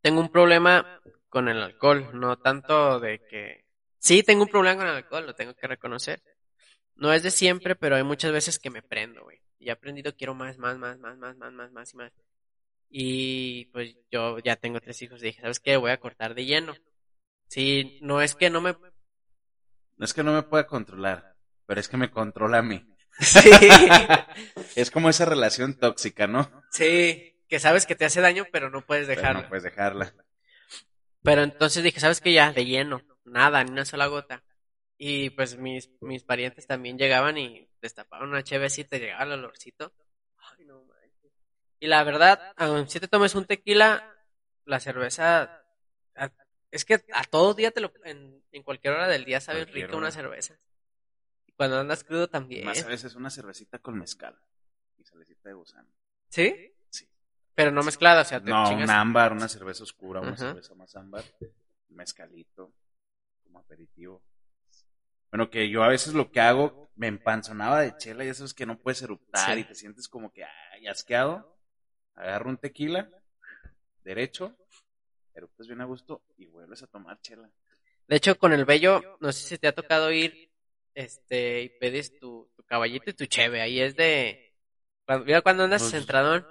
[0.00, 3.64] tengo un problema con el alcohol, no tanto de que
[4.00, 6.20] sí tengo un problema con el alcohol, lo tengo que reconocer.
[6.96, 9.40] No es de siempre, pero hay muchas veces que me prendo, güey.
[9.60, 12.12] Y he aprendido quiero más, más, más, más, más, más, más, más y más.
[12.90, 15.76] Y pues yo ya tengo tres hijos dije, ¿sabes qué?
[15.76, 16.74] Voy a cortar de lleno.
[17.46, 18.72] Sí, no es que no me...
[18.72, 22.84] No es que no me pueda controlar, pero es que me controla a mí.
[23.18, 23.50] Sí.
[24.76, 26.50] es como esa relación tóxica, ¿no?
[26.70, 29.42] Sí, que sabes que te hace daño, pero no puedes dejarla.
[29.42, 30.14] no puedes dejarla.
[31.22, 32.32] Pero entonces dije, ¿sabes qué?
[32.32, 34.44] Ya, de lleno, nada, ni una sola gota.
[34.96, 39.92] Y pues mis, mis parientes también llegaban y destapaban una chevecita y llegaba el olorcito.
[40.36, 41.32] Ay, no manches.
[41.80, 42.54] Y la verdad,
[42.88, 44.14] si te tomes un tequila,
[44.64, 45.62] la cerveza,
[46.70, 50.10] es que a todos días te lo, en, cualquier hora del día sabe rico una
[50.10, 50.58] cerveza.
[51.58, 52.64] Cuando andas crudo también.
[52.64, 54.38] Más a veces una cervecita con mezcal
[54.96, 55.88] y salecita de gusano.
[56.28, 56.72] ¿Sí?
[56.88, 57.10] Sí.
[57.52, 60.94] Pero no mezclada, o sea, te No, un ámbar, una cerveza oscura, una cerveza más
[60.94, 61.24] ámbar,
[61.88, 62.72] mezcalito,
[63.42, 64.22] como aperitivo.
[65.32, 68.54] Bueno, que yo a veces lo que hago, me empanzonaba de chela y eso es
[68.54, 71.58] que no puedes eruptar y te sientes como que, ay, asqueado.
[72.14, 73.10] Agarro un tequila,
[74.04, 74.56] derecho,
[75.34, 77.50] eruptas bien a gusto y vuelves a tomar chela.
[78.06, 80.47] De hecho, con el bello, no sé si te ha tocado ir
[80.98, 83.60] este, y pedís tu, tu caballito y tu cheve.
[83.60, 84.52] Ahí es de.
[85.06, 86.44] Cuando, mira, cuando andas pues, centradón,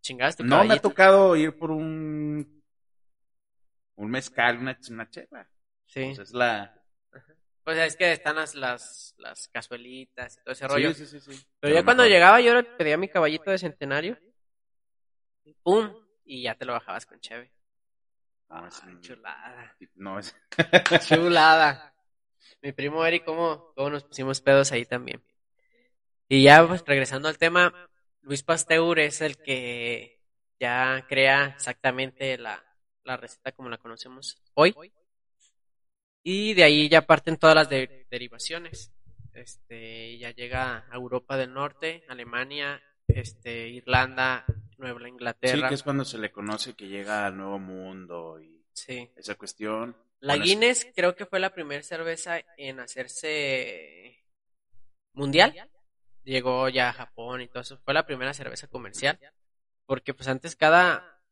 [0.00, 2.60] chingadas tu No me ha tocado ir por un.
[3.94, 5.48] Un mezcal, una, una cheva.
[5.86, 6.06] Sí.
[6.06, 6.74] Pues es la.
[7.62, 10.92] Pues es que están las, las, las cazuelitas y todo ese rollo.
[10.92, 11.46] Sí, sí, sí.
[11.60, 14.18] Pero, ya cuando llegaba yo pedía mi caballito de centenario.
[15.62, 15.94] ¡Pum!
[16.24, 17.52] Y ya te lo bajabas con cheve.
[18.48, 18.68] Ah,
[19.02, 19.76] chulada.
[19.94, 20.34] No es.
[21.06, 21.94] chulada
[22.62, 25.22] mi primo Eric, cómo, cómo nos pusimos pedos ahí también.
[26.28, 27.72] Y ya pues, regresando al tema,
[28.22, 30.20] Luis Pasteur es el que
[30.60, 32.62] ya crea exactamente la,
[33.04, 34.74] la receta como la conocemos hoy.
[36.22, 38.92] Y de ahí ya parten todas las derivaciones.
[39.32, 44.44] Este, ya llega a Europa del Norte, Alemania, este, Irlanda,
[44.76, 45.68] Nueva Inglaterra.
[45.68, 48.62] Sí, que es cuando se le conoce que llega al Nuevo Mundo y
[49.16, 49.96] esa cuestión.
[50.20, 54.24] La Guinness creo que fue la primera cerveza en hacerse
[55.12, 55.70] mundial.
[56.24, 57.78] Llegó ya a Japón y todo eso.
[57.84, 59.18] Fue la primera cerveza comercial.
[59.86, 61.22] Porque pues antes cada...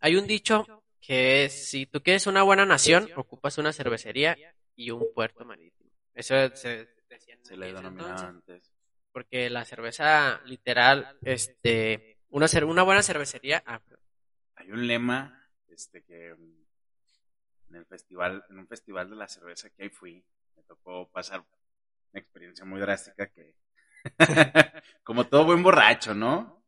[0.00, 0.66] Hay un dicho
[1.00, 4.36] que es, si tú quieres una buena nación, ocupas una cervecería
[4.74, 5.90] y un puerto marítimo.
[6.14, 8.72] Eso se decía se le denominaba antes.
[9.12, 13.62] Porque la cerveza literal, este, una, una buena cervecería...
[13.66, 13.80] Ah,
[14.56, 16.34] Hay un lema este que
[17.70, 20.24] en el festival, en un festival de la cerveza que ahí fui,
[20.56, 23.54] me tocó pasar una experiencia muy drástica que,
[25.02, 26.64] como todo buen borracho, ¿no?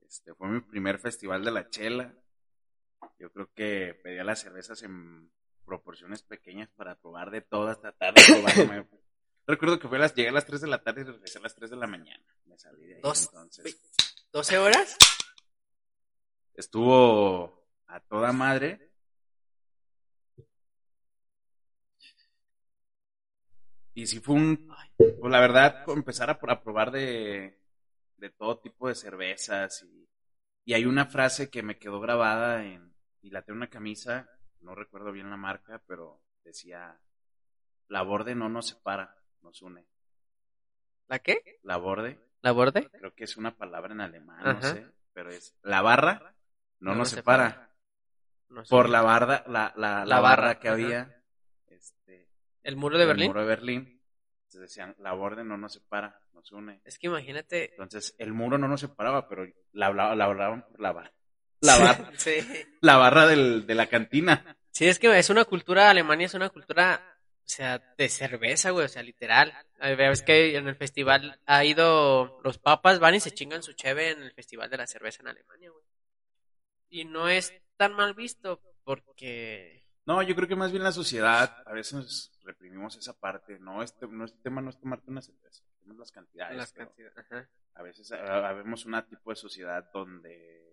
[0.00, 2.14] Este, fue mi primer festival de la chela.
[3.18, 5.30] Yo creo que pedía las cervezas en
[5.64, 8.88] proporciones pequeñas para probar de todas, tratar de probarme.
[9.46, 11.54] Recuerdo que fue las, llegué a las 3 de la tarde y regresé a las
[11.54, 12.24] 3 de la mañana.
[12.44, 13.78] Me salí de ahí entonces.
[14.32, 14.96] ¿12 horas?
[16.54, 18.91] Estuvo a toda madre.
[23.94, 27.60] Y si fue un, pues la verdad, empezar a, a probar de,
[28.16, 30.08] de todo tipo de cervezas y,
[30.64, 34.30] y hay una frase que me quedó grabada en, y la tengo en una camisa,
[34.60, 36.98] no recuerdo bien la marca, pero decía,
[37.88, 39.86] la borde no nos separa, nos une.
[41.08, 41.60] ¿La qué?
[41.62, 42.18] La borde.
[42.40, 42.88] ¿La borde?
[42.90, 46.34] Creo que es una palabra en alemán, no sé, pero es la barra
[46.82, 47.70] no, nos separa.
[48.68, 51.21] por la barra, la, la, la, barra, que había.
[52.62, 53.24] ¿El muro de Berlín?
[53.24, 54.02] El muro de Berlín.
[54.44, 56.80] Entonces decían, la borde no nos separa, nos une.
[56.84, 57.70] Es que imagínate.
[57.70, 61.12] Entonces, el muro no nos separaba, pero la, hablaban por la barra.
[61.60, 62.12] La barra.
[62.16, 62.36] sí.
[62.80, 64.56] La barra del, de la cantina.
[64.70, 67.12] Sí, es que es una cultura, Alemania es una cultura
[67.44, 69.52] o sea, de cerveza, güey, o sea, literal.
[69.80, 74.10] Ves que en el festival ha ido, los papas van y se chingan su cheve
[74.10, 75.84] en el festival de la cerveza en Alemania, güey.
[76.88, 79.84] Y no es tan mal visto porque...
[80.06, 84.06] No, yo creo que más bien la sociedad, a veces reprimimos esa parte, no, este,
[84.06, 86.56] no, este tema no es tomarte una cerveza, tenemos las cantidades.
[86.56, 87.48] Las cantidades, ajá.
[87.74, 90.72] A veces vemos una tipo de sociedad donde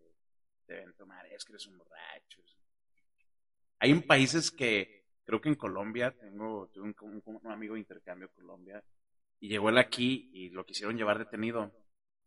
[0.67, 2.41] deben tomar, es que eres un borracho.
[3.79, 8.84] Hay países que creo que en Colombia, tengo, tuve un, amigo de intercambio en Colombia,
[9.39, 11.71] y llegó él aquí y lo quisieron llevar detenido.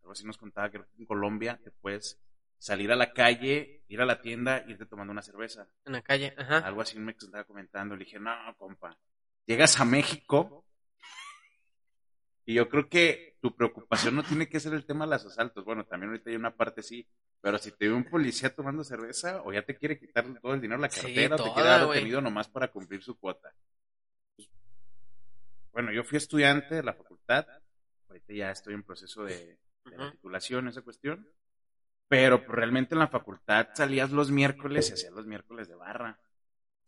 [0.01, 2.21] Algo así nos contaba que en Colombia te puedes
[2.59, 5.69] salir a la calle, ir a la tienda, irte tomando una cerveza.
[5.85, 6.59] En la calle, ajá.
[6.59, 7.97] Algo así me estaba comentando.
[7.97, 8.97] Le dije, no, compa,
[9.47, 10.65] llegas a México
[12.45, 15.65] y yo creo que tu preocupación no tiene que ser el tema de los asaltos.
[15.65, 17.07] Bueno, también ahorita hay una parte sí,
[17.41, 20.61] pero si te ve un policía tomando cerveza, o ya te quiere quitar todo el
[20.61, 23.53] dinero de la cartera, o te quiere dar detenido nomás para cumplir su cuota.
[24.37, 24.49] Pues,
[25.73, 27.47] bueno, yo fui estudiante de la facultad,
[28.09, 29.59] ahorita ya estoy en proceso de,
[30.13, 31.29] titulación, esa cuestión,
[32.07, 36.19] pero pues, realmente en la facultad salías los miércoles y hacías los miércoles de barra.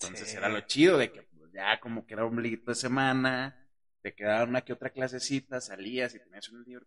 [0.00, 3.68] Entonces era lo chido de que ya como que era un liguito de semana,
[4.02, 6.84] te quedaba una que otra clasecita, salías y tenías un libro,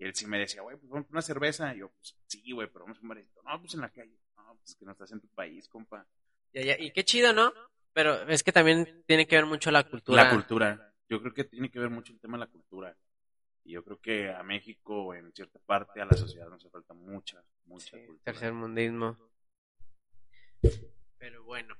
[0.00, 1.74] y él sí me decía, güey, pues vamos a una cerveza.
[1.74, 3.42] Y yo, pues sí, güey, pero vamos a un barito.
[3.42, 4.18] No, pues en la calle.
[4.34, 6.06] No, pues que no estás en tu país, compa.
[6.54, 6.76] Ya, ya.
[6.80, 7.52] Y qué chido, ¿no?
[7.92, 10.24] Pero es que también tiene que ver mucho la cultura.
[10.24, 10.94] La cultura.
[11.06, 12.96] Yo creo que tiene que ver mucho el tema de la cultura.
[13.62, 16.94] Y yo creo que a México, en cierta parte, a la sociedad nos hace falta
[16.94, 18.24] mucha, mucha cultura.
[18.24, 19.18] Tercer mundismo.
[21.18, 21.76] Pero bueno.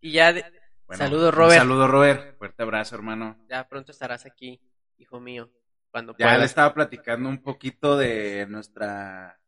[0.00, 0.44] Y ya, de...
[0.92, 1.60] saludos, Robert.
[1.60, 2.38] Saludos, Robert.
[2.38, 3.36] Fuerte abrazo, hermano.
[3.48, 4.60] Ya pronto estarás aquí,
[4.98, 5.50] hijo mío
[6.18, 9.38] ya le estaba platicando un poquito de nuestra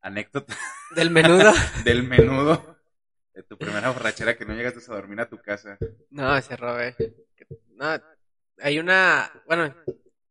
[0.00, 0.56] anécdota.
[0.94, 1.52] Del menudo.
[1.84, 2.76] del menudo.
[3.34, 5.78] De tu primera borrachera que no llegaste a dormir a tu casa.
[6.10, 6.96] No, se robé.
[7.68, 8.00] No,
[8.58, 9.30] hay una.
[9.46, 9.74] Bueno,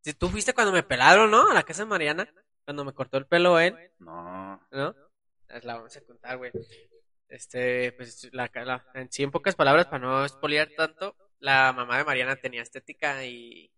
[0.01, 1.49] si tú fuiste cuando me pelaron, ¿no?
[1.49, 2.27] A la casa de Mariana.
[2.65, 3.75] Cuando me cortó el pelo él.
[3.99, 4.61] No.
[4.71, 4.95] ¿No?
[5.63, 6.51] La vamos a contar, güey.
[7.29, 11.97] Este, pues, la, la, en sí, en pocas palabras, para no espoliar tanto, la mamá
[11.97, 13.71] de Mariana tenía estética y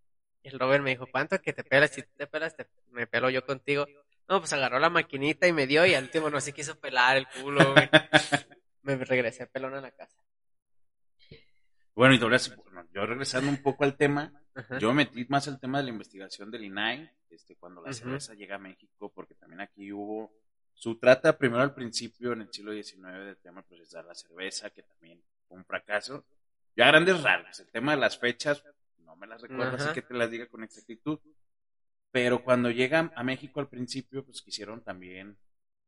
[0.44, 1.92] y el Robert me dijo, ¿cuánto que te pelas?
[1.92, 3.86] Si te pelas, te, me pelo yo contigo.
[4.28, 7.18] No, pues agarró la maquinita y me dio y al último no se quiso pelar
[7.18, 7.60] el culo,
[8.84, 10.18] me regresé pelón a la casa.
[11.94, 14.32] Bueno, y bueno, yo regresando un poco al tema,
[14.80, 18.56] yo metí más el tema de la investigación del INAI, este, cuando la cerveza llega
[18.56, 20.32] a México, porque también aquí hubo
[20.82, 24.72] su trata primero al principio en el siglo XIX del tema de procesar la cerveza,
[24.72, 26.26] que también fue un fracaso.
[26.76, 28.63] Ya grandes rasgos, el tema de las fechas,
[28.98, 31.20] no me las recuerdo, así que te las diga con exactitud.
[32.10, 35.38] Pero cuando llegan a México al principio, pues quisieron también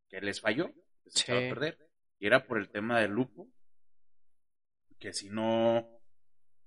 [0.10, 0.72] que les falló,
[1.04, 1.90] que se a perder.
[2.20, 3.48] Y era por el tema del lupo,
[5.00, 5.90] que si no,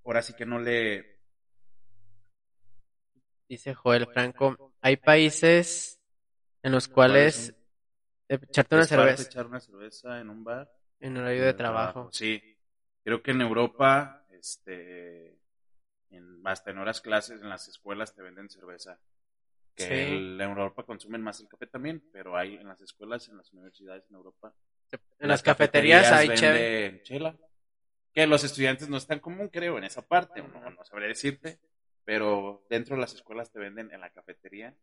[0.05, 1.21] ahora sí que no le...
[3.49, 6.01] Dice Joel Franco, hay países
[6.65, 7.56] en los cuales
[8.29, 9.23] echarte una cerveza.
[9.23, 10.71] Echar una cerveza en un bar.
[11.01, 12.09] En horario de trabajo.
[12.13, 12.43] Sí,
[13.05, 15.39] creo que en Europa, este,
[16.11, 18.99] en, hasta en horas clases en las escuelas te venden cerveza.
[19.75, 23.53] Que en Europa consumen más el café también, pero hay en las escuelas, en las
[23.53, 24.55] universidades en Europa.
[25.19, 26.31] En, las, cafeterías, hay
[27.03, 27.37] chela.
[28.15, 31.59] Que los estudiantes no están común, creo, en esa parte, no, no sabré decirte,
[32.05, 34.75] pero dentro de las escuelas te venden en la cafetería.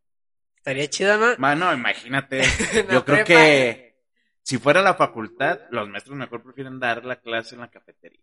[0.63, 1.35] Estaría chido, ¿no?
[1.39, 2.41] Mano, imagínate.
[2.89, 3.97] yo creo que
[4.43, 8.21] si fuera la facultad, los maestros mejor prefieren dar la clase en la cafetería.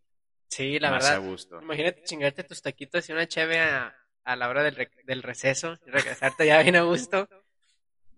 [0.48, 1.22] Sí, la verdad.
[1.60, 6.46] Imagínate chingarte tus taquitos y una cheve a, la hora del, del receso y regresarte
[6.46, 7.28] ya bien a gusto.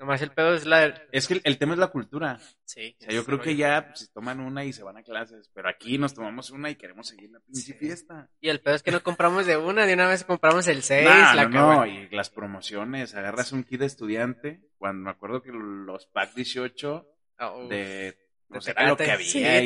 [0.03, 0.87] Nomás el pedo es la...
[1.13, 2.41] Es que el, tema es la cultura.
[2.65, 2.97] Sí.
[2.99, 5.49] O sea, yo creo que ya pues, se toman una y se van a clases,
[5.55, 8.29] pero aquí nos tomamos una y queremos seguir la pinche fiesta.
[8.41, 11.05] Y el pedo es que no compramos de una, de una vez compramos el 6.
[11.05, 15.41] No, la no, no, y las promociones, agarras un kit de estudiante, cuando me acuerdo
[15.41, 17.07] que los pack 18
[17.69, 19.65] de pues era lo que había.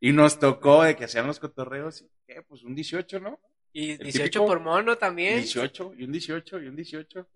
[0.00, 2.42] Y nos tocó de que hacían los cotorreos, y, ¿qué?
[2.42, 3.38] Pues un 18, ¿no?
[3.72, 5.36] Y 18 por mono también.
[5.36, 7.28] 18, y un 18, y un 18.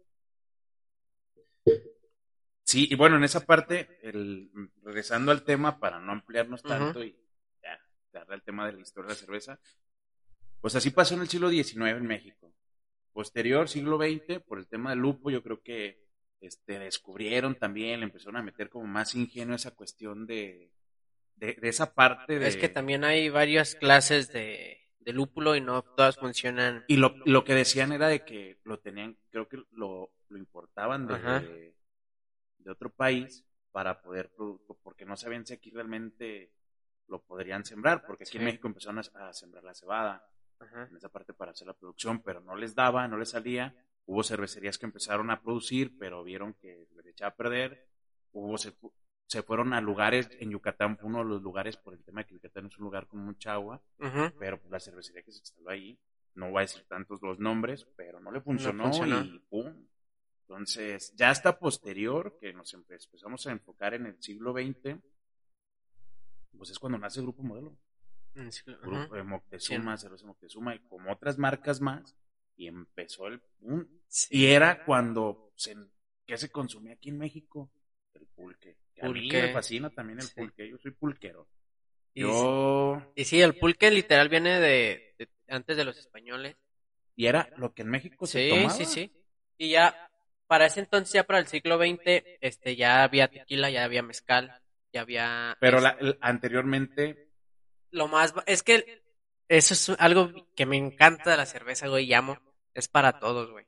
[2.66, 4.50] Sí, y bueno, en esa parte, el,
[4.82, 7.16] regresando al tema, para no ampliarnos tanto y
[7.62, 7.78] ya,
[8.12, 9.60] darle al tema de la historia de la cerveza,
[10.60, 12.52] pues así pasó en el siglo XIX en México.
[13.12, 16.08] Posterior, siglo XX, por el tema del lupo, yo creo que
[16.40, 20.72] este, descubrieron también, le empezaron a meter como más ingenio esa cuestión de,
[21.36, 22.48] de, esa parte de...
[22.48, 26.84] Es que también hay varias clases de, de lúpulo y no todas funcionan.
[26.88, 31.06] Y lo, lo, que decían era de que lo tenían, creo que lo, lo importaban
[31.06, 31.75] de,
[32.66, 34.32] de otro país para poder,
[34.82, 36.52] porque no sabían si aquí realmente
[37.08, 40.28] lo podrían sembrar, porque aquí en México empezaron a, sembrar la cebada,
[40.60, 43.74] en esa parte para hacer la producción, pero no les daba, no les salía.
[44.06, 47.86] Hubo cervecerías que empezaron a producir, pero vieron que les echaba a perder.
[48.32, 48.72] Hubo, se,
[49.26, 52.26] se fueron a lugares, en Yucatán fue uno de los lugares, por el tema de
[52.26, 53.82] que Yucatán es un lugar con mucha agua,
[54.38, 55.98] pero pues, la cervecería que se instaló ahí,
[56.34, 58.90] no voy a decir tantos los nombres, pero no le funcionó,
[59.22, 59.86] y pum,
[60.48, 64.96] entonces, ya hasta posterior, que nos empezamos a enfocar en el siglo XX,
[66.56, 67.76] pues es cuando nace el Grupo Modelo.
[68.82, 72.14] grupo de Moctezuma, Cerveza Moctezuma, y como otras marcas más,
[72.56, 73.42] y empezó el
[74.30, 75.74] Y era cuando, se,
[76.24, 77.72] ¿qué se consumía aquí en México?
[78.14, 78.76] El pulque.
[79.02, 81.48] A mí me fascina también el pulque, yo soy pulquero.
[82.14, 83.02] Yo...
[83.16, 85.16] Y sí, el pulque literal viene de,
[85.48, 86.56] antes de los españoles.
[87.16, 88.70] Y era lo que en México se tomaba.
[88.70, 89.12] Sí, sí, sí.
[89.58, 90.06] Y ya
[90.46, 94.60] para ese entonces, ya para el siglo XX, este, ya había tequila, ya había mezcal,
[94.92, 95.56] ya había...
[95.60, 97.30] Pero la, anteriormente...
[97.90, 98.34] Lo más...
[98.46, 99.02] Es que
[99.48, 102.38] eso es algo que me encanta de la cerveza, güey, llamo.
[102.74, 103.66] Es para todos, güey.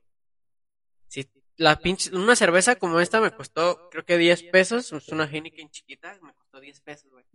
[1.07, 4.91] Si la pinche, una cerveza como esta me costó, creo que 10 pesos.
[4.91, 7.25] Es una Heineken chiquita, me costó 10 pesos, güey.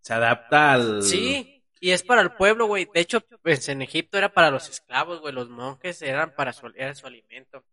[0.00, 1.02] Se adapta al...
[1.02, 2.88] Sí, y es para el pueblo, güey.
[2.92, 5.34] De hecho, pues en Egipto era para los esclavos, güey.
[5.34, 7.64] Los monjes eran para su, era su alimento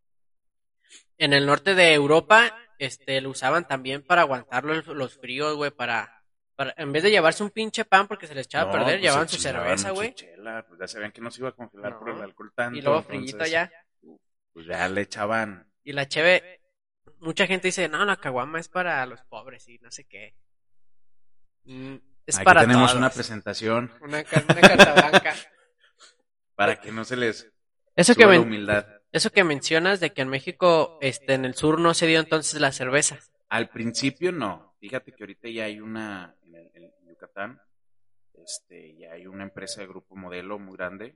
[1.18, 6.24] en el norte de Europa, este, lo usaban también para aguantar los, fríos, güey, para,
[6.56, 9.02] para, en vez de llevarse un pinche pan porque se les echaba a perder, pues
[9.02, 10.14] llevaban su cerveza, güey.
[10.14, 12.78] Pues ya sabían que no se iba a congelar por el alcohol tanto.
[12.78, 13.72] Y luego frillito ya.
[14.54, 15.70] Pues ya le echaban.
[15.84, 16.62] Y la cheve,
[17.20, 20.36] mucha gente dice, no, la caguama es para los pobres y no sé qué.
[21.66, 21.96] Mm,
[22.26, 23.92] es Aquí tenemos una presentación.
[24.02, 25.36] Una, una carta blanca.
[26.56, 27.52] para que no se les
[27.96, 28.88] Eso que la humildad.
[29.16, 32.60] Eso que mencionas de que en México, este, en el sur no se dio entonces
[32.60, 33.18] la cerveza.
[33.48, 34.76] Al principio no.
[34.82, 37.62] Fíjate que ahorita ya hay una, en, Yucatán,
[38.34, 41.16] este, ya hay una empresa de grupo modelo muy grande,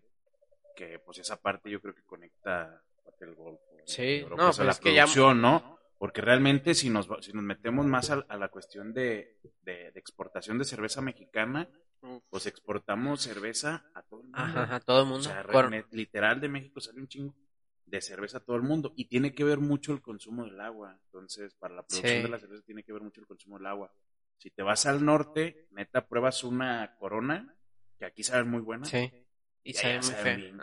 [0.78, 2.82] que pues esa parte yo creo que conecta
[3.20, 3.66] el Golfo.
[3.86, 5.78] Sí, no, pues la producción, ¿no?
[5.98, 10.64] Porque realmente si nos, si nos metemos más a, la cuestión de, de, exportación de
[10.64, 11.68] cerveza mexicana,
[12.30, 14.40] pues exportamos cerveza a todo el mundo.
[14.40, 15.30] Ajá, a todo el mundo.
[15.30, 17.36] O sea, literal de México sale un chingo
[17.90, 21.00] de cerveza a todo el mundo y tiene que ver mucho el consumo del agua.
[21.06, 23.92] Entonces, para la producción de la cerveza tiene que ver mucho el consumo del agua.
[24.38, 27.56] Si te vas al norte, neta, pruebas una corona,
[27.98, 28.86] que aquí saben muy buena.
[28.86, 29.12] Sí.
[29.64, 30.62] Y, saben muy bien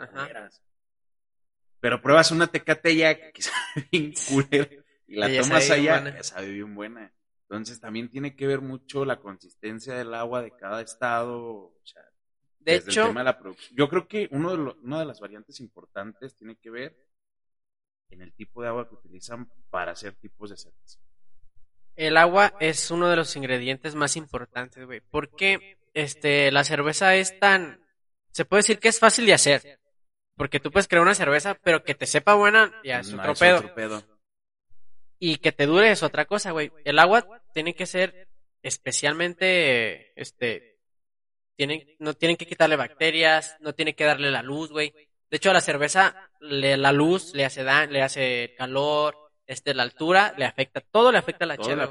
[1.79, 3.51] Pero pruebas una tecate ya que quizá
[3.91, 4.69] bien culera
[5.05, 7.13] y la tomas allá, sabe bien buena.
[7.43, 11.39] Entonces también tiene que ver mucho la consistencia del agua de cada estado.
[11.41, 12.03] O sea,
[12.59, 13.13] de hecho,
[13.73, 17.06] yo creo que uno de una de las variantes importantes tiene que ver
[18.09, 20.99] en el tipo de agua que utilizan para hacer tipos de cerveza.
[21.95, 25.01] El agua es uno de los ingredientes más importantes, güey.
[25.01, 27.83] Porque este, la cerveza es tan.
[28.31, 29.79] Se puede decir que es fácil de hacer.
[30.35, 34.03] Porque tú puedes crear una cerveza, pero que te sepa buena, ya es, otro, pedo.
[35.17, 36.71] Y que te dure es otra cosa, güey.
[36.85, 38.27] El agua tiene que ser
[38.61, 40.13] especialmente.
[40.21, 40.77] Este.
[41.55, 44.93] Tienen, no tienen que quitarle bacterias, no tiene que darle la luz, güey.
[45.29, 49.15] De hecho, a la cerveza le, la luz le hace daño, le hace calor,
[49.45, 51.89] este, la altura le afecta, todo le afecta a la chela.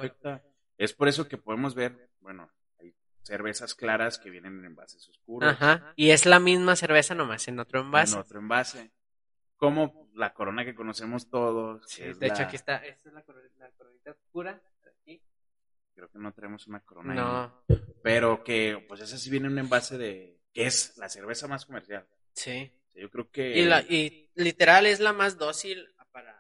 [0.79, 5.51] Es por eso que podemos ver, bueno, hay cervezas claras que vienen en envases oscuros.
[5.51, 8.15] Ajá, y es la misma cerveza nomás en otro envase.
[8.15, 8.91] En otro envase.
[9.57, 11.83] Como la corona que conocemos todos.
[11.87, 15.23] Sí, de hecho aquí está, esta es la, coronita oscura, aquí.
[15.95, 17.65] Creo que no tenemos una corona no.
[18.03, 21.65] Pero que, pues esa sí viene en un envase de, que es la cerveza más
[21.65, 22.07] comercial.
[22.35, 22.71] Sí.
[22.97, 23.59] Yo creo que...
[23.59, 26.37] Y, la, y literal es la más dócil para,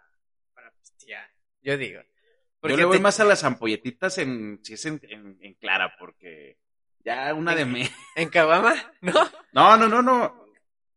[0.55, 1.31] para pistear,
[1.63, 2.01] yo digo.
[2.63, 5.01] yo le voy más a las ampolletitas en, si es en,
[5.41, 6.59] en, clara, porque
[7.05, 7.91] ya una de me...
[8.17, 8.75] ¿En caguama?
[9.01, 9.13] ¿No?
[9.53, 10.47] No, no, no, no.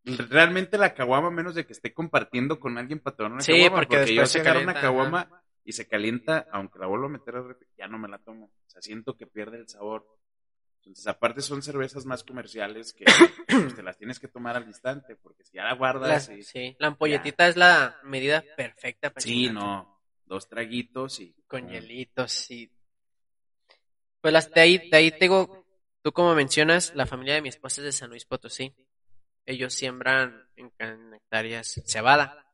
[0.06, 4.16] Realmente la caguama, menos de que esté compartiendo con alguien para tomar una sí, porque,
[4.16, 5.30] yo si agarro una caguama,
[5.70, 8.46] y se calienta, aunque la vuelvo a meter al ya no me la tomo.
[8.46, 10.04] O sea, siento que pierde el sabor.
[10.90, 13.06] Entonces, aparte son cervezas más comerciales que
[13.48, 16.32] pues, te las tienes que tomar al instante, porque si ya la guardas...
[16.42, 21.36] sí, la ampolletita es la medida perfecta para Sí, no, dos traguitos y...
[21.48, 22.72] Con hielitos, sí.
[24.20, 25.64] Pues las, de ahí, de ahí tengo,
[26.02, 28.74] tú como mencionas, la familia de mi esposa es de San Luis Potosí.
[29.46, 32.52] Ellos siembran en hectáreas cebada.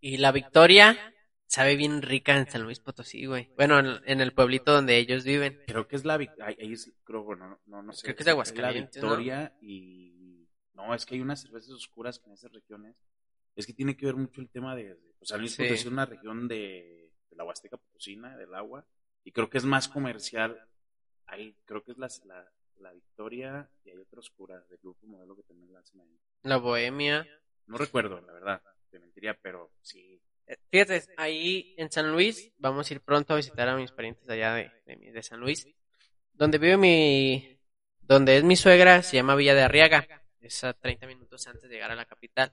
[0.00, 1.14] Y la victoria
[1.46, 3.50] sabe bien rica en San Luis Potosí, güey.
[3.56, 5.62] Bueno, en, el pueblito donde ellos viven.
[5.66, 8.02] Creo que es la ahí es, creo, bueno, no, no sé.
[8.02, 12.22] Creo que es de Aguascalientes, la Victoria y no, es que hay unas cervezas oscuras
[12.26, 12.96] en esas regiones.
[13.54, 16.04] Es que tiene que ver mucho el tema de, pues San Luis Potosí es una
[16.04, 18.86] región de, la Huasteca Potosina, del agua,
[19.24, 20.68] y creo que es más comercial.
[21.26, 22.08] Ahí creo que es la,
[22.78, 26.20] la, Victoria y hay otra oscura del grupo modelo que también la hacen ahí.
[26.42, 27.26] La Bohemia.
[27.66, 30.22] No recuerdo, la verdad, te mentiría, pero sí,
[30.70, 34.54] Fíjate, ahí en San Luis, vamos a ir pronto a visitar a mis parientes allá
[34.54, 35.66] de, de, San Luis.
[36.32, 37.58] Donde vive mi,
[38.00, 40.06] donde es mi suegra, se llama Villa de Arriaga.
[40.40, 42.52] Es a 30 minutos antes de llegar a la capital.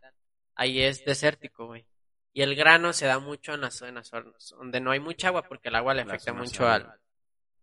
[0.55, 1.85] Ahí es desértico, güey.
[2.31, 5.69] Y el grano se da mucho en las zonas donde no hay mucha agua porque
[5.69, 6.91] el agua le afecta mucho al,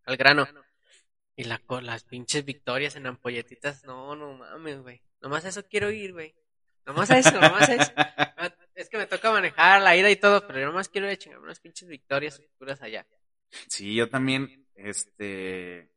[0.05, 0.47] al grano.
[1.35, 5.03] Y la, las pinches victorias en ampolletitas, no, no mames, güey.
[5.21, 6.37] Nomás eso quiero ir, güey.
[6.87, 7.93] Nomás eso, nomás eso.
[8.81, 11.61] Es que me toca manejar la ida y todo, pero yo nomás quiero ir unas
[11.61, 13.07] pinches victorias oscuras allá.
[13.69, 15.93] Sí, yo también, este,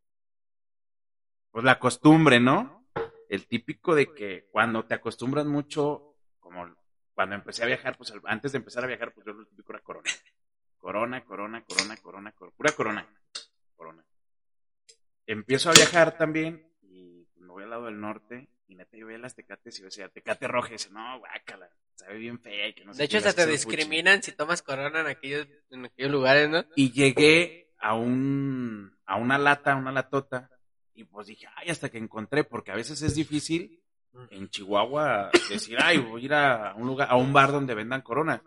[1.50, 2.90] pues la costumbre, ¿no?
[3.30, 6.76] El típico de que cuando te acostumbras mucho, como
[7.14, 9.82] cuando empecé a viajar, pues antes de empezar a viajar, pues yo lo típico era
[9.82, 10.12] corona.
[10.78, 13.08] Corona, corona, corona, corona, corona, pura corona.
[13.78, 14.04] Corona.
[15.26, 19.20] Empiezo a viajar también y me voy al lado del norte y neta yo veía
[19.20, 22.74] las tecates y yo decía, tecate roja, y dice, no, guácala, sabe bien fea y
[22.74, 26.12] que no sé De hecho, hasta te discriminan si tomas corona en aquellos, en aquellos
[26.12, 26.66] lugares, ¿no?
[26.76, 30.50] Y llegué a un, a una lata, una latota,
[30.94, 33.84] y pues dije, ay, hasta que encontré, porque a veces es difícil
[34.30, 38.02] en Chihuahua decir, ay, voy a ir a un lugar, a un bar donde vendan
[38.02, 38.42] corona.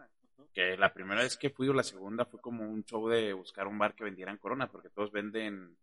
[0.54, 3.66] Que la primera vez que fui o la segunda fue como un show de buscar
[3.66, 5.76] un bar que vendieran corona, porque todos venden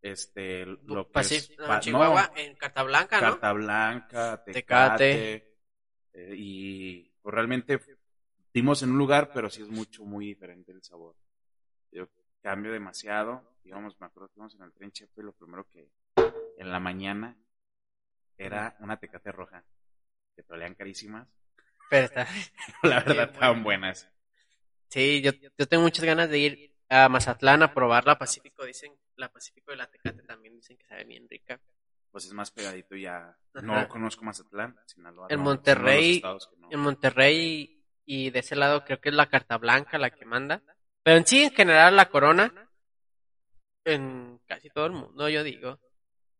[0.00, 3.30] este lo que es, en Chihuahua, en Carta Blanca, ¿no?
[3.30, 5.51] Carta Blanca, Tecate,
[6.12, 7.80] eh, y pues, realmente
[8.52, 11.16] dimos en un lugar, pero sí es mucho, muy diferente el sabor.
[11.90, 12.08] Yo
[12.42, 15.88] cambio demasiado, digamos, me acuerdo que íbamos en el tren Chepe y lo primero que
[16.58, 17.36] en la mañana
[18.36, 19.64] era una Tecate roja,
[20.34, 21.28] que te carísimas.
[21.88, 22.26] Pero está...
[22.82, 24.08] la verdad estaban buenas.
[24.88, 28.92] Sí, yo, yo tengo muchas ganas de ir a Mazatlán a probar la Pacífico, dicen
[29.16, 31.60] la Pacífico de la Tecate también dicen que sabe bien rica.
[32.12, 33.36] Pues es más pegadito ya.
[33.54, 35.26] No conozco Mazatlán, Sinaloa.
[35.30, 36.22] En Monterrey,
[36.70, 40.62] en Monterrey y de ese lado creo que es la Carta Blanca la que manda.
[41.02, 42.70] Pero en sí, en general, la Corona,
[43.84, 45.80] en casi todo el mundo, yo digo.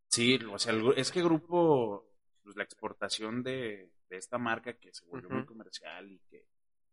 [0.07, 2.07] Sí, o sea, es que grupo,
[2.43, 6.45] pues la exportación de, esta marca que se volvió muy comercial y que,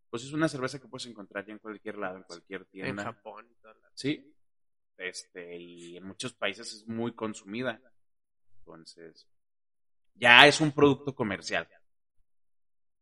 [0.08, 3.02] pues es una cerveza que puedes encontrar ya en cualquier lado, en cualquier tienda.
[3.02, 3.74] En Japón y todo.
[3.92, 4.34] Sí,
[4.96, 7.80] este, y en muchos países es muy consumida.
[8.74, 9.26] Entonces,
[10.14, 11.68] ya es un producto comercial.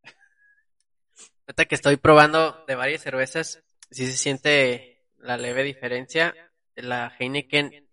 [1.47, 3.61] Ahorita que estoy probando de varias cervezas,
[3.91, 6.33] sí se siente la leve diferencia.
[6.75, 7.87] La Heineken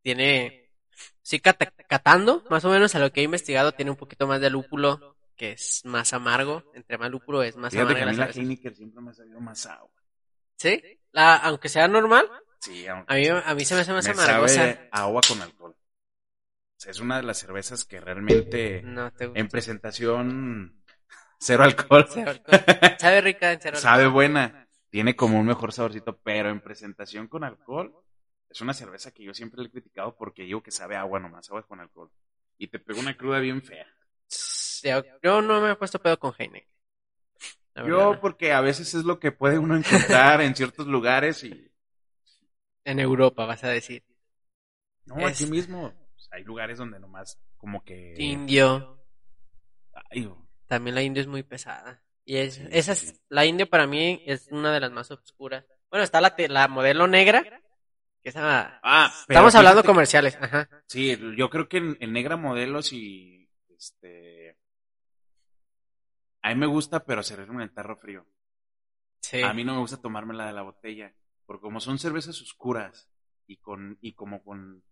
[0.00, 0.70] tiene,
[1.22, 4.50] sí catando, más o menos a lo que he investigado, tiene un poquito más de
[4.50, 6.70] lúpulo, que es más amargo.
[6.74, 8.12] Entre más lúpulo es más amargo.
[8.12, 9.90] la, Heineken siempre me ha salido más agua.
[10.56, 10.82] ¿Sí?
[11.12, 12.30] La, aunque sea normal.
[12.60, 14.54] Sí, a mí, a mí se me hace más amargosa.
[14.54, 15.76] Sabe agua con alcohol.
[16.86, 20.82] Es una de las cervezas que realmente en presentación
[21.38, 22.06] cero alcohol.
[22.98, 23.92] Sabe rica en cero alcohol.
[23.92, 24.68] Sabe buena.
[24.90, 27.92] Tiene como un mejor saborcito, pero en presentación con alcohol
[28.48, 31.48] es una cerveza que yo siempre le he criticado porque digo que sabe agua nomás,
[31.48, 32.10] agua con alcohol.
[32.58, 33.86] Y te pega una cruda bien fea.
[35.22, 36.68] Yo no me he puesto pedo con Heineken.
[37.86, 41.72] Yo porque a veces es lo que puede uno encontrar en ciertos lugares y
[42.84, 44.04] en Europa, vas a decir.
[45.06, 45.92] No, aquí mismo.
[46.34, 48.14] Hay lugares donde nomás como que...
[48.18, 48.98] Indio.
[50.66, 52.02] También la indio es muy pesada.
[52.24, 55.64] Y es, esa es, la indio para mí es una de las más oscuras.
[55.90, 57.44] Bueno, está la, la modelo negra,
[58.22, 60.68] que esa, ah, estamos hablando comerciales, ajá.
[60.86, 64.56] Sí, yo creo que en, negra modelos y este
[66.40, 68.26] a mí me gusta, pero servirme en el tarro frío.
[69.20, 69.42] Sí.
[69.42, 71.14] A mí no me gusta tomármela de la botella.
[71.46, 73.10] Porque como son cervezas oscuras
[73.46, 74.82] y con y como con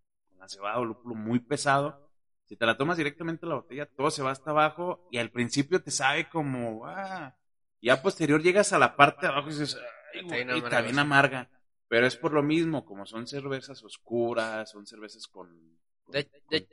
[0.43, 2.09] la cebada o lúpulo muy pesado,
[2.45, 5.31] si te la tomas directamente en la botella, todo se va hasta abajo y al
[5.31, 7.37] principio te sabe como, ah,
[7.79, 9.77] y a posterior llegas a la parte de abajo y dices,
[10.13, 11.49] está bien amarga.
[11.87, 15.77] Pero es por lo mismo, como son cervezas oscuras, son cervezas con...
[16.07, 16.27] de,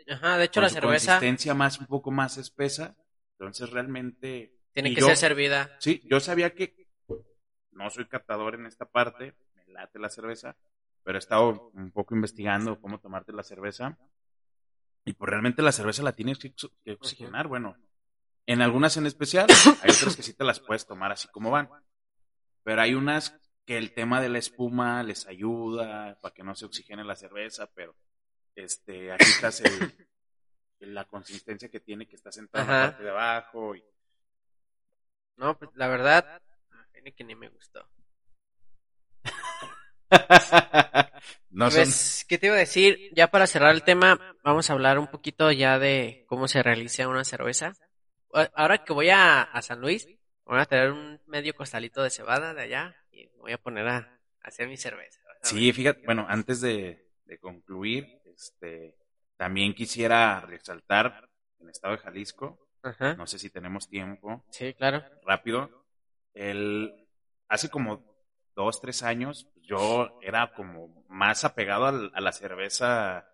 [0.08, 1.12] ajá, de hecho la cerveza...
[1.12, 2.96] consistencia más, un poco más espesa,
[3.32, 4.56] entonces realmente...
[4.72, 5.76] Tiene que ser servida.
[5.78, 6.88] Sí, yo sabía que
[7.70, 10.56] no soy catador en esta parte, me late la cerveza,
[11.02, 13.98] pero he estado un poco investigando cómo tomarte la cerveza.
[15.04, 16.54] Y pues realmente la cerveza la tienes que,
[16.92, 17.76] oxigenar, bueno.
[18.46, 19.46] En algunas en especial,
[19.82, 21.68] hay otras que sí te las puedes tomar así como van.
[22.62, 26.66] Pero hay unas que el tema de la espuma les ayuda para que no se
[26.66, 27.94] oxigene la cerveza, pero
[28.54, 29.62] este, aquí estás
[30.80, 33.76] la consistencia que tiene que está sentada en la parte de abajo.
[33.76, 33.84] Y...
[35.36, 36.42] No, pues la verdad,
[36.92, 37.88] tiene que ni me gustó.
[41.50, 43.10] no pues, ¿qué te iba a decir?
[43.14, 47.08] Ya para cerrar el tema, vamos a hablar un poquito ya de cómo se realiza
[47.08, 47.74] una cerveza.
[48.54, 50.06] Ahora que voy a, a San Luis,
[50.44, 54.20] voy a tener un medio costalito de cebada de allá y voy a poner a,
[54.42, 55.20] hacer mi cerveza.
[55.42, 57.08] Sí, fíjate, bueno, antes de,
[57.40, 58.96] concluir, este,
[59.36, 62.68] también quisiera resaltar en el estado de Jalisco,
[63.16, 64.44] no sé si tenemos tiempo.
[64.50, 65.04] Sí, claro.
[65.24, 65.86] Rápido.
[66.32, 67.06] El,
[67.48, 68.02] hace como
[68.54, 73.30] dos, tres años, yo era como más apegado a la cerveza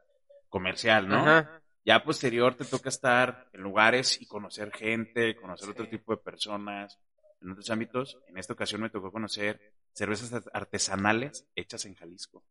[0.50, 1.48] comercial, ¿no?
[1.84, 6.98] Ya posterior te toca estar en lugares y conocer gente, conocer otro tipo de personas,
[7.40, 8.18] en otros ámbitos.
[8.28, 12.44] En esta ocasión me tocó conocer cervezas artesanales hechas en Jalisco.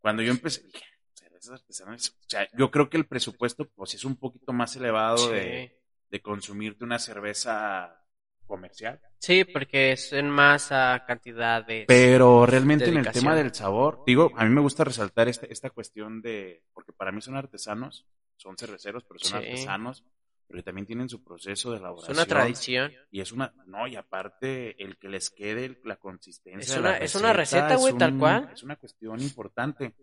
[0.00, 4.04] Cuando yo empecé, dije, cervezas artesanales, o sea, yo creo que el presupuesto pues es
[4.04, 8.00] un poquito más elevado de, de consumirte una cerveza
[8.48, 9.00] comercial.
[9.18, 10.68] Sí, porque es en más
[11.06, 11.84] cantidades.
[11.86, 15.70] Pero realmente en el tema del sabor, digo, a mí me gusta resaltar esta, esta
[15.70, 20.04] cuestión de, porque para mí son artesanos, son cerveceros, pero son artesanos
[20.48, 22.12] pero también tienen su proceso de elaboración.
[22.12, 22.92] Es una tradición.
[23.10, 26.74] Y es una, no, y aparte el que les quede la consistencia.
[26.74, 28.50] Es una, es una receta, güey, tal cual.
[28.54, 29.94] Es una cuestión importante.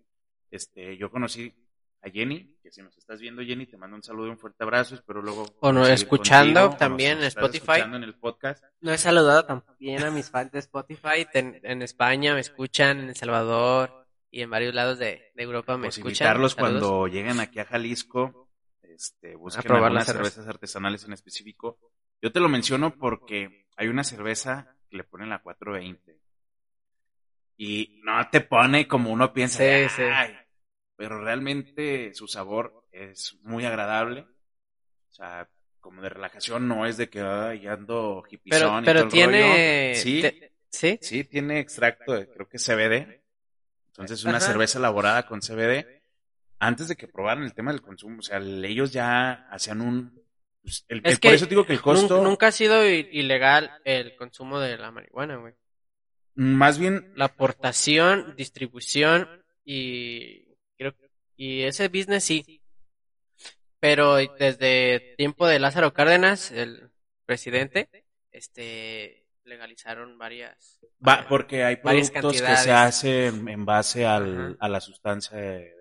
[0.52, 1.52] Este, yo conocí
[2.06, 4.64] a Jenny, que si nos estás viendo, Jenny, te mando un saludo y un fuerte
[4.64, 5.46] abrazo, espero luego.
[5.60, 7.72] O no, escuchando también en Spotify.
[7.72, 8.64] Escuchando en el podcast.
[8.82, 11.26] No he saludado también a mis fans de Spotify.
[11.34, 15.98] En, España me escuchan, en El Salvador y en varios lados de, Europa me pues
[15.98, 16.28] escuchan.
[16.28, 18.46] invitarlos cuando lleguen aquí a Jalisco
[18.82, 21.80] este, busquen probar las cervezas artesanales en específico.
[22.22, 26.20] Yo te lo menciono porque hay una cerveza que le ponen la 420
[27.58, 29.64] y no te pone como uno piensa,
[30.96, 34.22] pero realmente su sabor es muy agradable.
[35.10, 39.96] O sea, como de relajación, no es de que ay, ando hipizón pero, pero tiene...
[39.96, 40.24] Sí,
[40.70, 43.22] sí, sí, tiene extracto de, creo que CBD.
[43.90, 46.02] Entonces, una cerveza elaborada con CBD
[46.60, 50.22] antes de que probaran el tema del consumo, o sea, ellos ya hacían un...
[50.62, 52.24] Pues, el, por eso digo que el costo...
[52.24, 55.54] Nunca ha sido ilegal el consumo de la marihuana, güey.
[56.34, 57.14] Más bien...
[57.16, 60.55] La aportación, distribución y...
[61.36, 62.62] Y ese business sí.
[63.80, 66.90] Pero desde tiempo de Lázaro Cárdenas, el
[67.26, 67.90] presidente,
[68.32, 74.82] este legalizaron varias Va, porque hay productos que se hacen en base al, a la
[74.82, 75.76] sustancia de,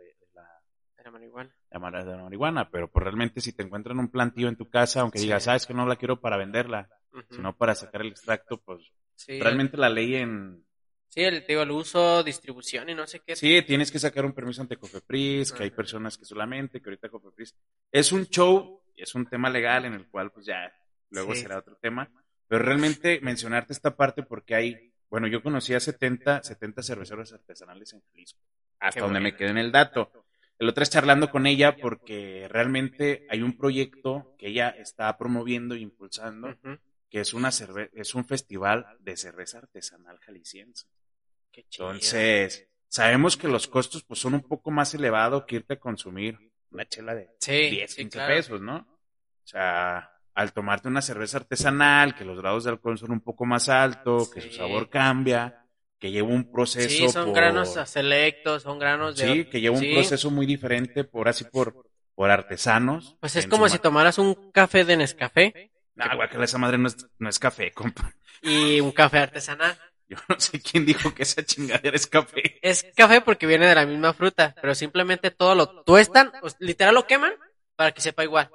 [2.04, 5.18] de la marihuana, pero pues realmente si te encuentran un plantío en tu casa, aunque
[5.18, 6.88] digas, sabes que no la quiero para venderla,
[7.30, 8.92] sino para sacar el extracto, pues
[9.26, 10.64] realmente la ley en...
[11.14, 13.36] Sí, el, digo, el uso, distribución y no sé qué.
[13.36, 17.08] Sí, tienes que sacar un permiso ante Cofepris, que hay personas que solamente, que ahorita
[17.08, 17.54] Cofepris...
[17.92, 20.76] Es un show, es un tema legal en el cual pues ya
[21.10, 22.10] luego será otro tema,
[22.48, 27.92] pero realmente mencionarte esta parte porque hay, bueno, yo conocí a 70, 70 cerveceros artesanales
[27.92, 28.40] en Jalisco,
[28.80, 30.10] hasta donde me quedé en el dato.
[30.58, 35.76] El otro es charlando con ella porque realmente hay un proyecto que ella está promoviendo
[35.76, 36.58] e impulsando,
[37.08, 40.88] que es una es un festival de cerveza artesanal jalisciense.
[41.56, 46.38] Entonces, sabemos que los costos pues son un poco más elevados que irte a consumir
[46.70, 48.76] una chela de 10, 15 pesos, ¿no?
[48.76, 53.44] O sea, al tomarte una cerveza artesanal, que los grados de alcohol son un poco
[53.44, 55.66] más altos, que su sabor cambia,
[55.98, 56.88] que lleva un proceso.
[56.88, 59.32] Sí, son granos selectos, son granos de.
[59.32, 63.16] Sí, que lleva un proceso muy diferente, por así por, por artesanos.
[63.20, 65.70] Pues es como si tomaras un café de Nescafé.
[65.94, 68.12] No, que esa madre no es, no es café, compa.
[68.42, 69.78] Y un café artesanal.
[70.08, 72.58] Yo no sé quién dijo que esa chingadera es café.
[72.62, 77.06] Es café porque viene de la misma fruta, pero simplemente todo lo tuestan, literal lo
[77.06, 77.34] queman
[77.76, 78.50] para que sepa igual.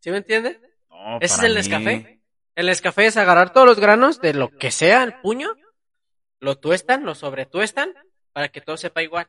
[0.00, 0.58] ¿Sí me entiendes?
[0.88, 2.20] No, Ese es el Nescafé.
[2.54, 5.56] El Nescafé es agarrar todos los granos de lo que sea, el puño,
[6.40, 7.94] lo tuestan, lo sobretuestan
[8.32, 9.28] para que todo sepa igual.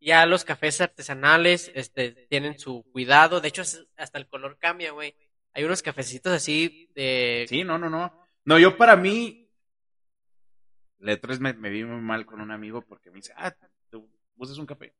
[0.00, 3.62] Ya los cafés artesanales este, tienen su cuidado, de hecho
[3.96, 5.14] hasta el color cambia, güey.
[5.52, 7.44] Hay unos cafecitos así de...
[7.48, 8.26] Sí, no, no, no.
[8.44, 9.39] No, yo para mí,
[11.00, 13.54] La vez me, me vi muy mal con un amigo porque me dice, ah,
[13.90, 14.94] tú usas un café.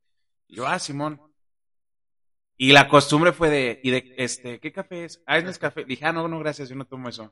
[0.47, 1.21] Y yo, ah, Simón.
[2.57, 5.21] Y la costumbre fue de, y de, este, ¿qué café es?
[5.25, 5.83] Ah, es café.
[5.83, 7.31] dije, ah, no, no, gracias, yo no tomo eso.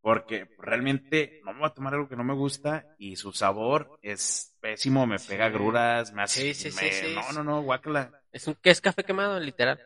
[0.00, 3.98] Porque realmente no me voy a tomar algo que no me gusta y su sabor
[4.02, 6.54] es pésimo, me pega gruras, me hace...
[6.54, 8.22] Sí, sí, sí, No, no, no, guácala.
[8.30, 9.80] Es un que es café quemado, literal.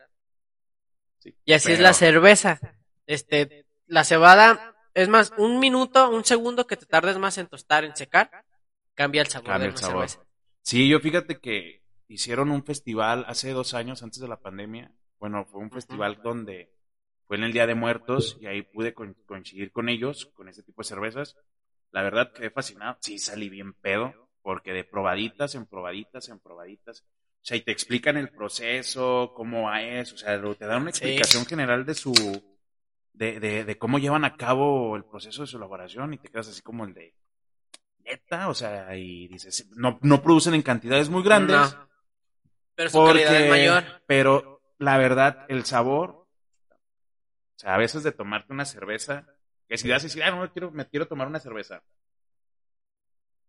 [1.43, 2.59] y así es la cerveza.
[3.07, 7.83] Este, la cebada, es más, un minuto, un segundo que te tardes más en tostar,
[7.83, 8.45] en secar,
[8.93, 10.25] cambia el sabor de la cerveza.
[10.61, 14.91] Sí, yo fíjate que hicieron un festival hace dos años antes de la pandemia.
[15.19, 16.73] Bueno, fue un festival donde
[17.25, 20.81] fue en el Día de Muertos y ahí pude coincidir con ellos, con ese tipo
[20.81, 21.37] de cervezas.
[21.91, 22.97] La verdad quedé fascinado.
[23.01, 27.01] Sí, salí bien pedo, porque de probaditas en probaditas en probaditas.
[27.01, 31.45] O sea, y te explican el proceso, cómo es, o sea, te dan una explicación
[31.45, 32.13] general de su,
[33.13, 36.47] de, de, de, cómo llevan a cabo el proceso de su elaboración y te quedas
[36.47, 37.13] así como el de,
[38.03, 41.75] neta, o sea, y dices, no, no producen en cantidades muy grandes.
[42.75, 43.83] Pero su calidad es mayor.
[44.07, 46.27] Pero la verdad, el sabor,
[46.69, 49.27] o sea, a veces de tomarte una cerveza,
[49.67, 51.83] que si vas a decir, ah, no, quiero, me quiero tomar una cerveza,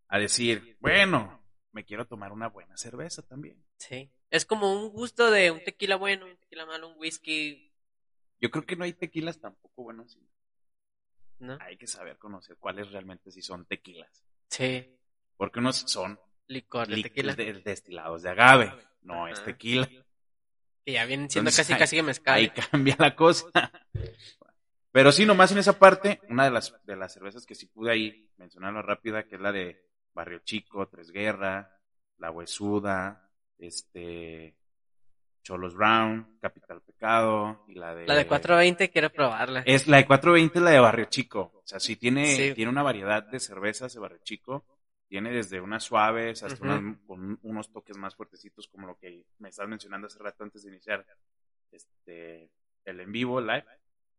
[0.07, 3.63] a decir, bueno, me quiero tomar una buena cerveza también.
[3.77, 4.11] Sí.
[4.29, 7.72] Es como un gusto de un tequila bueno, un tequila malo, un whisky.
[8.43, 10.19] Yo creo que no hay tequilas tampoco buenos.
[11.39, 11.57] ¿No?
[11.61, 14.21] Hay que saber conocer cuáles realmente sí son tequilas.
[14.49, 14.97] Sí.
[15.37, 17.35] Porque unos son licor de tequila.
[17.35, 18.73] destilados de agave,
[19.03, 19.87] no es tequila.
[20.83, 22.35] Que ya vienen siendo casi casi que mezcal.
[22.35, 23.71] Ahí cambia la cosa.
[24.91, 27.91] Pero sí, nomás en esa parte, una de las, de las cervezas que sí pude
[27.91, 31.79] ahí mencionarlo rápida, que es la de Barrio Chico, Tres Guerra,
[32.17, 34.57] La Huesuda, este,
[35.43, 38.07] Cholos Brown, Capital Pecado y la de...
[38.07, 39.63] La de 420 quiero probarla.
[39.65, 41.51] Es la de 420 la de Barrio Chico.
[41.55, 44.65] O sea, sí tiene, tiene una variedad de cervezas de Barrio Chico.
[45.07, 49.49] Tiene desde unas suaves hasta unas, con unos toques más fuertecitos como lo que me
[49.49, 51.05] estás mencionando hace rato antes de iniciar
[51.71, 52.49] este,
[52.85, 53.65] el en vivo live.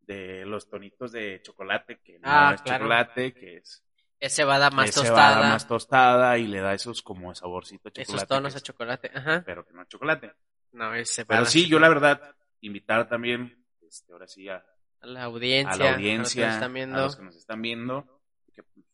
[0.01, 3.83] De los tonitos de chocolate, que no ah, es chocolate, que es
[4.21, 5.49] es cebada más tostada.
[5.51, 8.17] más tostada y le da esos como saborcito a chocolate.
[8.17, 9.43] Esos tonos a chocolate, ajá.
[9.45, 10.33] Pero que no es chocolate.
[10.75, 11.41] No, es cebada.
[11.41, 14.65] Pero sí, yo la verdad, invitar también, este, ahora sí a,
[15.01, 17.63] la audiencia, a la audiencia, a los que nos están viendo, los que nos están
[17.63, 18.21] viendo
[18.53, 18.87] que, pues,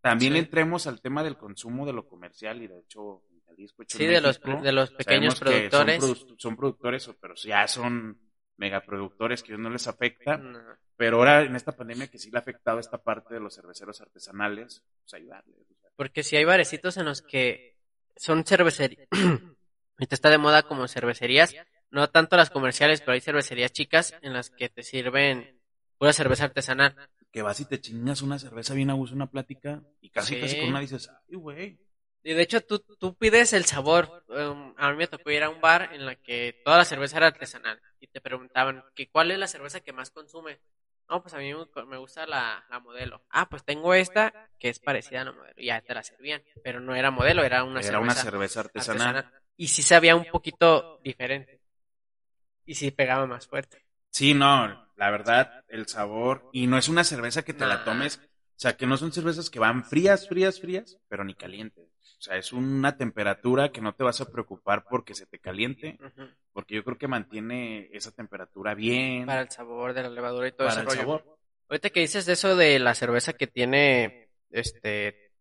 [0.00, 4.04] también entremos al tema del consumo de lo comercial y de hecho en Jalisco, Sí,
[4.04, 6.04] de, los, de los pequeños productores.
[6.36, 8.20] Son, productores, pero ya son
[8.56, 10.40] megaproductores que a no les afecta.
[10.96, 14.00] Pero ahora en esta pandemia que sí le ha afectado esta parte de los cerveceros
[14.00, 15.66] artesanales, pues ayudarles.
[15.96, 17.78] Porque si hay barecitos en los que
[18.16, 19.08] son cervecerías,
[19.98, 21.54] está de moda como cervecerías,
[21.90, 25.60] no tanto las comerciales, pero hay cervecerías chicas en las que te sirven
[25.98, 26.96] pura cerveza artesanal.
[27.30, 30.58] Que vas y te chingas una cerveza bien a gusto, una plática, y casi casi
[30.58, 31.78] con una dices, ay, güey.
[32.24, 34.24] Y de hecho tú, tú pides el sabor.
[34.28, 37.18] Um, a mí me tocó ir a un bar en la que toda la cerveza
[37.18, 40.58] era artesanal y te preguntaban que cuál es la cerveza que más consume.
[41.08, 41.52] No, pues a mí
[41.86, 43.22] me gusta la, modelo.
[43.28, 45.54] Ah, pues tengo esta que es parecida a la modelo.
[45.58, 46.42] Y ya te la servían.
[46.62, 49.30] Pero no era modelo, era una era una cerveza artesanal.
[49.56, 51.60] Y sí sabía un poquito diferente.
[52.66, 53.84] Y sí pegaba más fuerte.
[54.10, 56.48] Sí, no, la verdad, el sabor.
[56.52, 58.18] Y no es una cerveza que te la tomes.
[58.18, 61.84] O sea, que no son cervezas que van frías, frías, frías, pero ni calientes.
[62.18, 65.98] O sea, es una temperatura que no te vas a preocupar porque se te caliente,
[66.52, 69.26] porque yo creo que mantiene esa temperatura bien.
[69.26, 71.38] Para el sabor de la levadura y todo para el sabor.
[71.68, 75.32] Ahorita que dices de eso de la cerveza que tiene este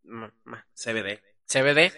[0.74, 1.22] CBD.
[1.46, 1.92] CBD.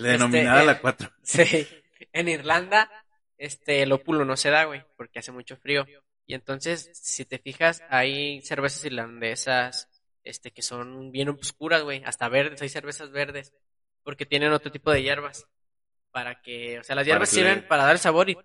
[0.00, 1.10] Le denominada la 4.
[1.22, 1.66] Sí.
[2.12, 2.90] En Irlanda,
[3.38, 5.86] este, el ópulo no se da, güey, porque hace mucho frío.
[6.26, 9.88] Y entonces, si te fijas, hay cervezas irlandesas,
[10.24, 13.52] este, que son bien oscuras, güey, hasta verdes, hay cervezas verdes
[14.02, 15.46] porque tienen otro tipo de hierbas.
[16.10, 18.36] Para que, o sea, las hierbas sirven para dar sabor y,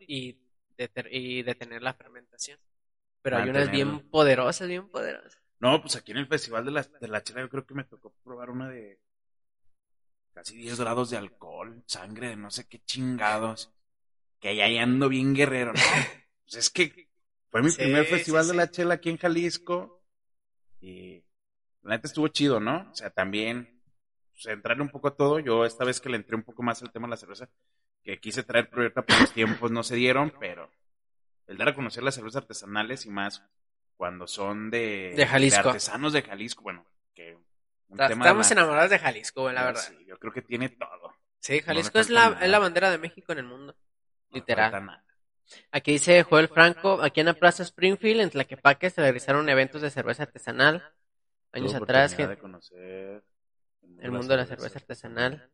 [0.77, 2.59] y, detener la fermentación.
[3.21, 5.41] Pero hay unas bien poderosas, bien poderosas.
[5.59, 7.85] No, pues aquí en el Festival de la, de la Chela yo creo que me
[7.85, 8.99] tocó probar una de
[10.35, 13.71] casi 10 grados de alcohol, sangre de no sé qué chingados.
[14.39, 15.79] Que ya ando bien guerrero, ¿no?
[16.43, 17.07] pues es que
[17.49, 20.03] fue mi primer Festival de la Chela aquí en Jalisco.
[20.81, 21.23] Y
[21.81, 22.89] la neta estuvo chido, ¿no?
[22.91, 23.81] O sea, también
[24.33, 25.39] pues, entrarle un poco a todo.
[25.39, 27.49] Yo esta vez que le entré un poco más al tema de la cerveza,
[28.03, 30.69] que quise traer proyecto por los tiempos no se dieron, pero
[31.47, 33.41] el dar a conocer las cervezas artesanales y más
[33.95, 35.69] cuando son de, de, Jalisco.
[35.69, 37.37] artesanos de Jalisco, bueno, que
[37.97, 39.81] Estamos enamorados de Jalisco, la verdad.
[39.81, 41.13] Sí, yo creo que tiene todo.
[41.39, 43.75] Sí, Jalisco es, la, es la bandera de México en el mundo,
[44.31, 45.01] literal.
[45.71, 49.91] Aquí dice Joel Franco, aquí en la Plaza Springfield, en Tlaquepaque, se realizaron eventos de
[49.91, 50.83] cerveza artesanal.
[51.51, 52.17] Años atrás.
[52.17, 53.23] De conocer
[53.99, 55.49] el mundo de la cerveza artesanal.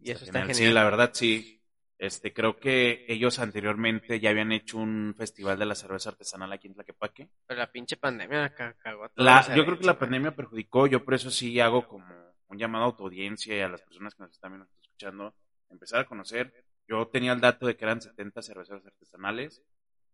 [0.00, 0.54] Y eso está genial.
[0.56, 1.57] Sí, la verdad sí.
[1.98, 6.68] Este, creo que ellos anteriormente ya habían hecho un festival de la cerveza artesanal aquí
[6.68, 7.28] en Tlaquepaque.
[7.44, 11.30] Pero la pinche pandemia cagó la, Yo creo que la pandemia perjudicó, yo por eso
[11.32, 12.06] sí hago como
[12.46, 15.34] un llamado a audiencia y a las personas que nos están viendo, escuchando,
[15.70, 16.64] empezar a conocer.
[16.86, 19.60] Yo tenía el dato de que eran 70 cerveceros artesanales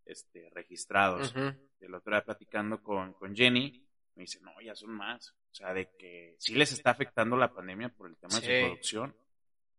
[0.07, 1.35] este, registrados.
[1.81, 5.35] El otro día platicando con, con Jenny, me dice, no, ya son más.
[5.53, 8.67] O sea, de que sí les está afectando la pandemia por el tema de su
[8.67, 9.15] producción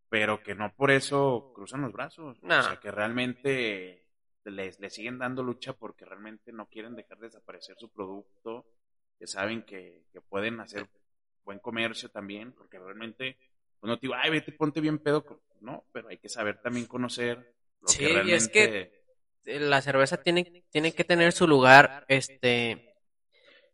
[0.09, 2.37] pero que no por eso cruzan los brazos.
[2.41, 4.05] O sea, que realmente
[4.45, 8.65] les, siguen dando lucha porque realmente no quieren dejar de desaparecer su producto,
[9.17, 10.87] que saben que, pueden hacer
[11.43, 13.37] buen comercio también, porque realmente,
[13.79, 16.85] pues no te digo, ay, vete, ponte bien pedo, no, pero hay que saber también
[16.85, 18.31] conocer lo sí, que realmente...
[18.31, 22.91] y es que la cerveza tiene, tiene que tener su lugar, este...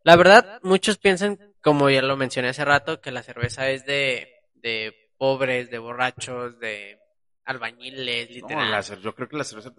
[0.04, 4.34] La verdad, muchos piensan, como ya lo mencioné hace rato, que la cerveza es de,
[4.54, 6.98] de pobres, de borrachos, de
[7.44, 8.82] albañiles, literal.
[9.00, 9.72] yo creo que la cerveza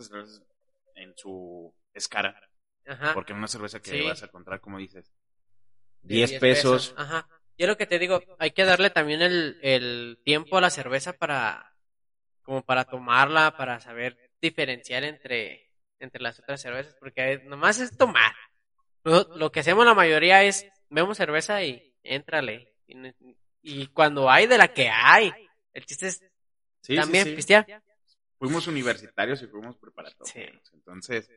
[0.96, 2.50] en su es cara.
[2.88, 3.14] Ajá.
[3.14, 5.12] Porque una cerveza que vas a encontrar, como dices,
[6.04, 6.96] 10, pesos.
[6.96, 7.28] Ajá.
[7.58, 11.12] Yo lo que te digo, hay que darle también el, el tiempo a la cerveza
[11.12, 11.76] para,
[12.44, 18.34] como para tomarla, para saber diferenciar entre, entre las otras cervezas, porque nomás es tomar.
[19.04, 22.76] Lo, lo que hacemos la mayoría es, vemos cerveza y éntrale.
[22.88, 22.96] Y,
[23.64, 25.32] y cuando hay de la que hay.
[25.74, 26.22] El chiste es
[26.96, 27.66] también pistear.
[28.38, 30.72] Fuimos universitarios y fuimos preparatorios.
[30.74, 31.30] Entonces,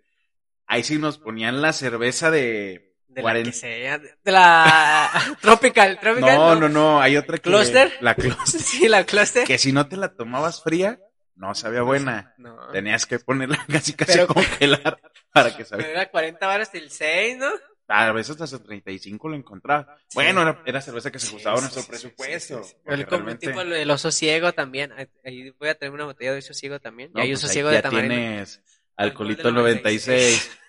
[0.66, 2.94] ahí sí nos ponían la cerveza de...
[3.08, 5.10] De la que sea, de la
[5.40, 6.36] tropical, tropical.
[6.36, 7.48] No, no, no, hay otra que...
[7.48, 7.90] ¿Cluster?
[8.00, 8.44] La cluster.
[8.60, 9.46] sí, la cluster.
[9.46, 11.00] Que si no te la tomabas fría,
[11.36, 12.34] no sabía buena.
[12.36, 12.68] No.
[12.72, 15.00] Tenías que ponerla casi casi a congelar
[15.32, 15.92] para que sabiera.
[15.92, 17.50] Era 40 baros el 6, ¿no?
[17.88, 19.96] A veces hasta 35 lo encontraba.
[20.14, 22.62] Bueno, era, era, cerveza que se ajustaba a nuestro presupuesto.
[22.84, 23.46] El realmente...
[23.46, 24.92] tipo el oso ciego también.
[25.24, 27.12] Ahí voy a tener una botella de oso ciego también.
[27.14, 28.08] y hay pues oso ciego de tamaño.
[28.08, 28.60] tienes
[28.96, 30.58] alcoholito 96.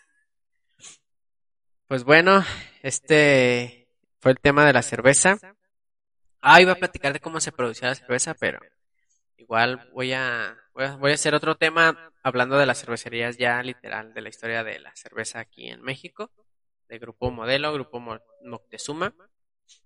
[1.88, 2.43] Pues bueno,
[2.84, 3.88] este
[4.20, 5.38] fue el tema de la cerveza.
[6.41, 8.59] Ah, iba a platicar de cómo se producía la cerveza, pero
[9.38, 13.63] igual voy a, voy a, voy a hacer otro tema hablando de las cervecerías ya
[13.63, 16.30] literal de la historia de la cerveza aquí en México
[16.88, 17.99] de Grupo Modelo, Grupo
[18.43, 19.13] Moctezuma.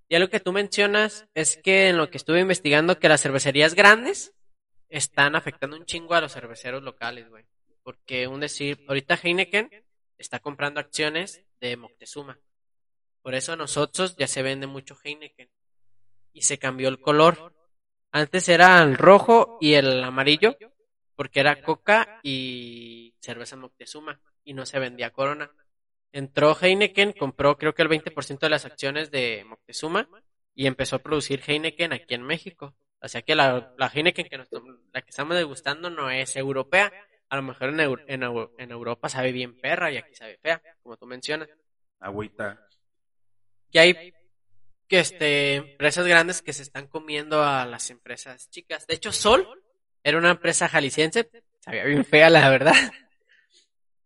[0.09, 3.75] Ya lo que tú mencionas es que en lo que estuve investigando que las cervecerías
[3.75, 4.33] grandes
[4.89, 7.45] están afectando un chingo a los cerveceros locales, güey.
[7.83, 9.69] Porque un decir, ahorita Heineken
[10.17, 12.37] está comprando acciones de Moctezuma.
[13.21, 15.49] Por eso a nosotros ya se vende mucho Heineken.
[16.33, 17.55] Y se cambió el color.
[18.11, 20.57] Antes era el rojo y el amarillo,
[21.15, 24.19] porque era coca y cerveza Moctezuma.
[24.43, 25.51] Y no se vendía Corona
[26.11, 30.07] entró Heineken, compró creo que el 20% de las acciones de Moctezuma
[30.53, 32.75] y empezó a producir Heineken aquí en México.
[33.01, 36.91] O sea que la, la Heineken que la que estamos degustando no es europea.
[37.29, 40.97] A lo mejor en, en, en, Europa sabe bien perra y aquí sabe fea, como
[40.97, 41.49] tú mencionas.
[41.99, 42.67] Agüita.
[43.71, 44.13] Y hay
[44.87, 48.85] que este, empresas grandes que se están comiendo a las empresas chicas.
[48.85, 49.47] De hecho, Sol
[50.03, 51.29] era una empresa jalisciense,
[51.61, 52.75] sabía bien fea la verdad.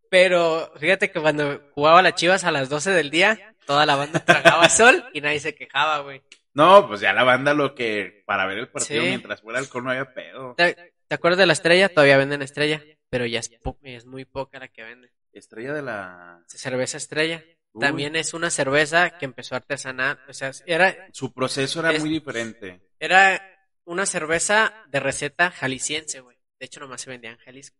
[0.09, 4.19] Pero fíjate que cuando jugaba las chivas a las 12 del día, toda la banda
[4.25, 6.21] tragaba sol y nadie se quejaba, güey.
[6.53, 9.91] No, pues ya la banda lo que, para ver el partido mientras fuera alcohol no
[9.91, 10.55] había pedo.
[10.55, 11.89] ¿Te, acuerdas de la estrella?
[11.89, 13.51] Todavía venden estrella, pero ya es,
[13.83, 15.11] es muy poca la que venden.
[15.33, 16.43] Estrella de la...
[16.47, 17.43] Cerveza estrella.
[17.77, 21.09] También es una cerveza que empezó artesanal, o sea, era...
[21.11, 22.79] Su proceso era muy diferente.
[22.99, 23.41] Era
[23.83, 26.37] una cerveza de receta jalisciense, güey.
[26.57, 27.77] De hecho, nomás se vendía en Jalisco.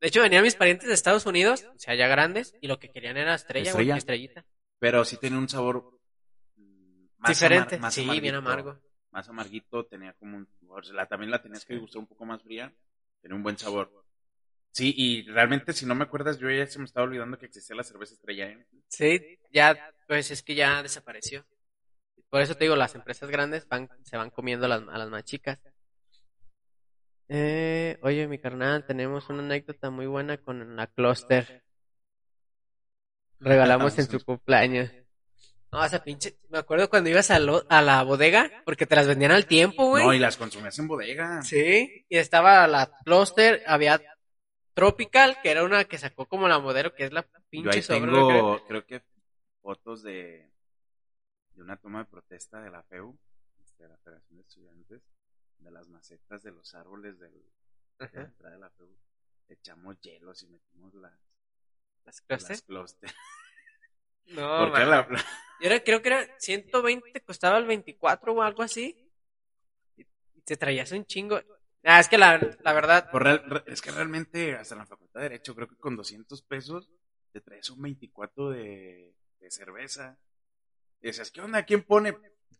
[0.00, 2.90] De hecho, venían mis parientes de Estados Unidos, o sea, ya grandes, y lo que
[2.90, 3.96] querían era estrella, Estrella.
[3.96, 4.44] estrellita.
[4.78, 5.98] Pero sí tiene un sabor
[7.18, 8.78] más diferente, más sí, bien amargo.
[9.10, 10.48] Más amarguito, tenía como un,
[11.08, 12.72] también la tenías que gustar un poco más fría,
[13.20, 14.04] tenía un buen sabor.
[14.70, 17.74] Sí, y realmente si no me acuerdas, yo ya se me estaba olvidando que existía
[17.74, 18.50] la cerveza estrella.
[18.50, 18.66] ¿eh?
[18.86, 21.44] Sí, ya, pues es que ya desapareció.
[22.30, 25.24] Por eso te digo, las empresas grandes van, se van comiendo las, a las más
[25.24, 25.58] chicas.
[27.28, 31.62] Eh, oye, mi carnal, tenemos una anécdota muy buena con la Cluster.
[33.40, 34.90] Regalamos en su cumpleaños.
[35.70, 36.38] No, esa pinche.
[36.48, 40.02] Me acuerdo cuando ibas a, a la bodega, porque te las vendían al tiempo, güey.
[40.02, 41.42] No, y las consumías en bodega.
[41.42, 44.00] Sí, y estaba la Cluster, había
[44.72, 48.00] Tropical, que era una que sacó como la modelo, que es la pinche Yo ahí
[48.00, 48.86] tengo, creo.
[48.86, 49.02] que
[49.60, 50.48] fotos de,
[51.52, 53.14] de una toma de protesta de la FEU,
[53.62, 55.02] este, de la Federación de Estudiantes
[55.60, 57.32] de las macetas de los árboles del,
[57.98, 58.72] de la entrada de la
[59.48, 61.28] echamos hielos y metimos las
[62.08, 62.20] las
[62.62, 63.14] clusters.
[64.28, 65.06] no, la...
[65.60, 68.96] Yo era, creo que era 120, costaba el 24 o algo así.
[70.44, 71.38] Te traías un chingo.
[71.84, 73.10] Ah, es que la, la verdad.
[73.66, 76.90] es que realmente, hasta la facultad de Derecho, creo que con 200 pesos
[77.32, 80.18] te traes un 24 de, de cerveza.
[81.02, 81.64] Y decías, ¿qué onda?
[81.64, 82.16] ¿Quién pone?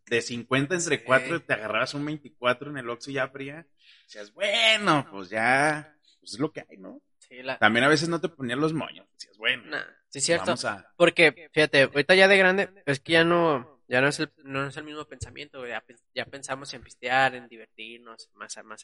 [0.09, 3.65] De 50 entre 4 te agarrabas un 24 en el Oxxo ya fría.
[4.03, 7.01] Decías, bueno, pues ya, pues es lo que hay, ¿no?
[7.19, 7.57] Sí, la...
[7.59, 9.07] También a veces no te ponían los moños.
[9.13, 9.77] Decías, bueno.
[10.09, 10.55] sí, cierto.
[10.97, 14.67] Porque, fíjate, ahorita ya de grande, es que ya no, ya no es el, no
[14.67, 15.83] es el mismo pensamiento, ya,
[16.13, 18.83] ya pensamos en pistear, en divertirnos, más, más,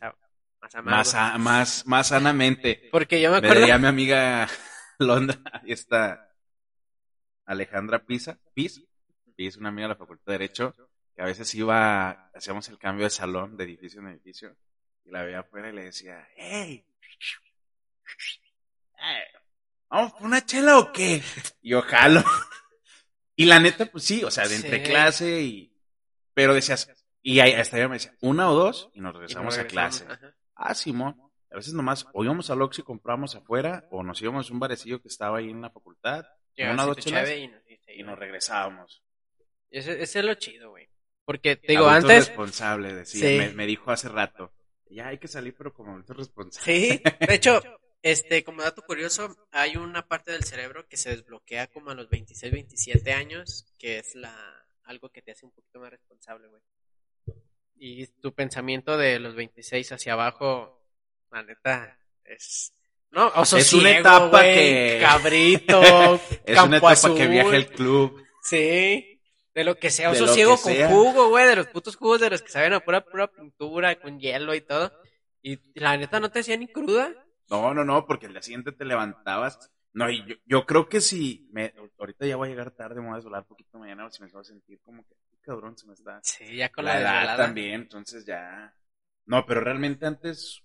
[0.61, 2.89] más, más, más, más sanamente.
[2.91, 3.67] Porque yo me acuerdo.
[3.67, 4.47] Me mi amiga
[4.99, 6.31] Londra, y está
[7.45, 8.83] Alejandra Pisa, Pis,
[9.35, 10.75] Pis, una amiga de la Facultad de Derecho,
[11.17, 14.55] a veces iba, hacíamos el cambio de salón, de edificio en edificio,
[15.05, 16.85] y la veía afuera y le decía, hey,
[19.89, 21.21] ¿vamos por una chela o qué?
[21.61, 22.23] Y yo jalo.
[23.37, 25.77] Y la neta, pues sí, o sea, de entre clase y...
[26.33, 26.89] Pero decías,
[27.21, 30.05] y ahí, hasta yo me decía, una o dos, y nos regresamos, a clase.
[30.55, 31.19] Ah, Simón.
[31.51, 34.59] A veces nomás, o íbamos al Oxxo y compramos afuera, o nos íbamos a un
[34.59, 36.25] barecillo que estaba ahí en la facultad,
[36.57, 39.03] una o dos chelas, y, nos regresábamos.
[39.69, 40.87] Ese, ese es lo chido, güey.
[41.25, 42.27] Porque, te digo, antes...
[42.27, 44.53] responsable, decía, me, dijo hace rato.
[44.89, 46.63] Ya hay que salir, pero como adulto responsable.
[46.63, 47.61] Sí, de hecho,
[48.03, 52.09] este, como dato curioso, hay una parte del cerebro que se desbloquea como a los
[52.09, 54.33] 26, 27 años, que es la
[54.85, 56.61] algo que te hace un poquito más responsable, güey.
[57.77, 60.85] Y tu pensamiento de los 26 hacia abajo,
[61.31, 62.71] la neta, es...
[63.11, 64.99] No, oso es una etapa que...
[65.01, 68.23] Cabrito, Es una etapa que viaja el club.
[68.41, 69.14] Sí.
[69.55, 72.41] De lo que sea, oso ciego con jugo, güey, de los putos jugos de los
[72.41, 74.91] que saben a pura, pura pintura, con hielo y todo.
[75.41, 77.13] Y la neta no te hacía ni cruda.
[77.49, 79.71] No, no, no, porque el día siguiente te levantabas.
[79.93, 83.07] No, y yo, yo creo que si me, ahorita ya voy a llegar tarde, me
[83.07, 85.87] voy a desvelar un poquito mañana, si me va a sentir como que, cabrón, se
[85.87, 86.19] me está.
[86.21, 88.75] Sí, ya con la, edad también, entonces ya.
[89.25, 90.61] No, pero realmente antes,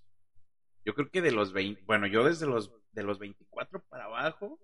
[0.84, 4.58] yo creo que de los 20, bueno, yo desde los, de los 24 para abajo,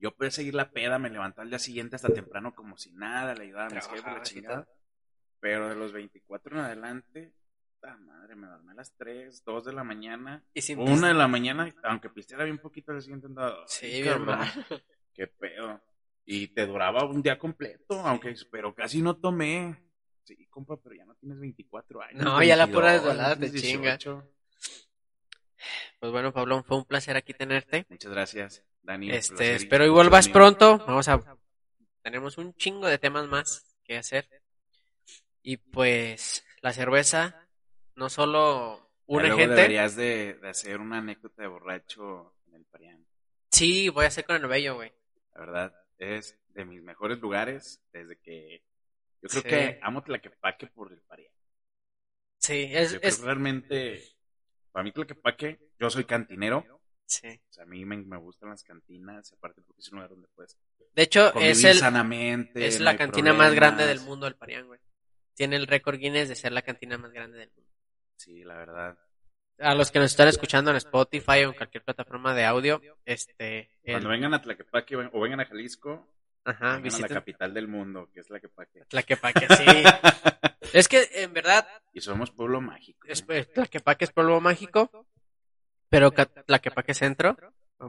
[0.00, 3.34] yo podía seguir la peda, me levantaba al día siguiente hasta temprano como si nada,
[3.34, 4.68] le ayudaba a mis jefes, la chingada.
[5.40, 7.32] Pero de los 24 en adelante,
[7.74, 11.28] puta madre, me dormí a las 3, 2 de la mañana, ¿Y 1 de la
[11.28, 13.64] mañana, aunque pisteara bien poquito, al siguiente andaba.
[13.66, 14.38] Sí, cabrón.
[15.14, 15.80] Qué pedo.
[16.24, 19.76] Y te duraba un día completo, aunque, pero casi no tomé.
[20.24, 22.22] Sí, compa, pero ya no tienes 24 años.
[22.22, 23.98] No, ya la pura desvelada te chinga.
[25.98, 27.86] Pues bueno, Pablo, fue un placer aquí tenerte.
[27.88, 28.64] Muchas gracias.
[28.88, 30.78] Este, espero y vuelvas pronto.
[30.78, 31.22] Vamos a.
[32.02, 34.26] Tenemos un chingo de temas más que hacer.
[35.42, 37.46] Y pues, la cerveza
[37.96, 39.54] no solo une gente.
[39.54, 43.06] deberías de, hacer una anécdota de borracho en el Parián.
[43.50, 44.90] Sí, voy a hacer con el bello, güey.
[45.34, 48.62] La verdad, es de mis mejores lugares desde que.
[49.20, 51.32] Yo creo que amo Tlaquepaque por el Parián.
[52.38, 52.98] Sí, es.
[53.02, 53.20] es...
[53.20, 54.02] Realmente,
[54.72, 56.77] para mí Tlaquepaque, yo soy cantinero
[57.08, 57.26] Sí.
[57.26, 60.58] O sea, a mí me, gustan las cantinas, aparte porque es un lugar donde puedes.
[60.94, 61.78] De hecho, es el.
[61.78, 62.66] sanamente.
[62.66, 64.78] Es la cantina más grande del mundo, el Parián, güey.
[65.34, 67.72] Tiene el récord Guinness de ser la cantina más grande del mundo.
[68.16, 68.98] Sí, la verdad.
[69.58, 73.70] A los que nos están escuchando en Spotify o en cualquier plataforma de audio, este.
[73.82, 76.06] Cuando vengan a Tlaquepaque o vengan a Jalisco,
[76.44, 78.84] Ajá, vengan a la capital del mundo, que es Tlaquepaque.
[78.84, 79.64] Tlaquepaque, sí.
[80.74, 81.66] es que, en verdad.
[81.94, 83.08] Y somos pueblo mágico.
[83.08, 85.06] Es, Tlaquepaque es pueblo mágico.
[85.88, 87.36] Pero Tlaquepaque Centro,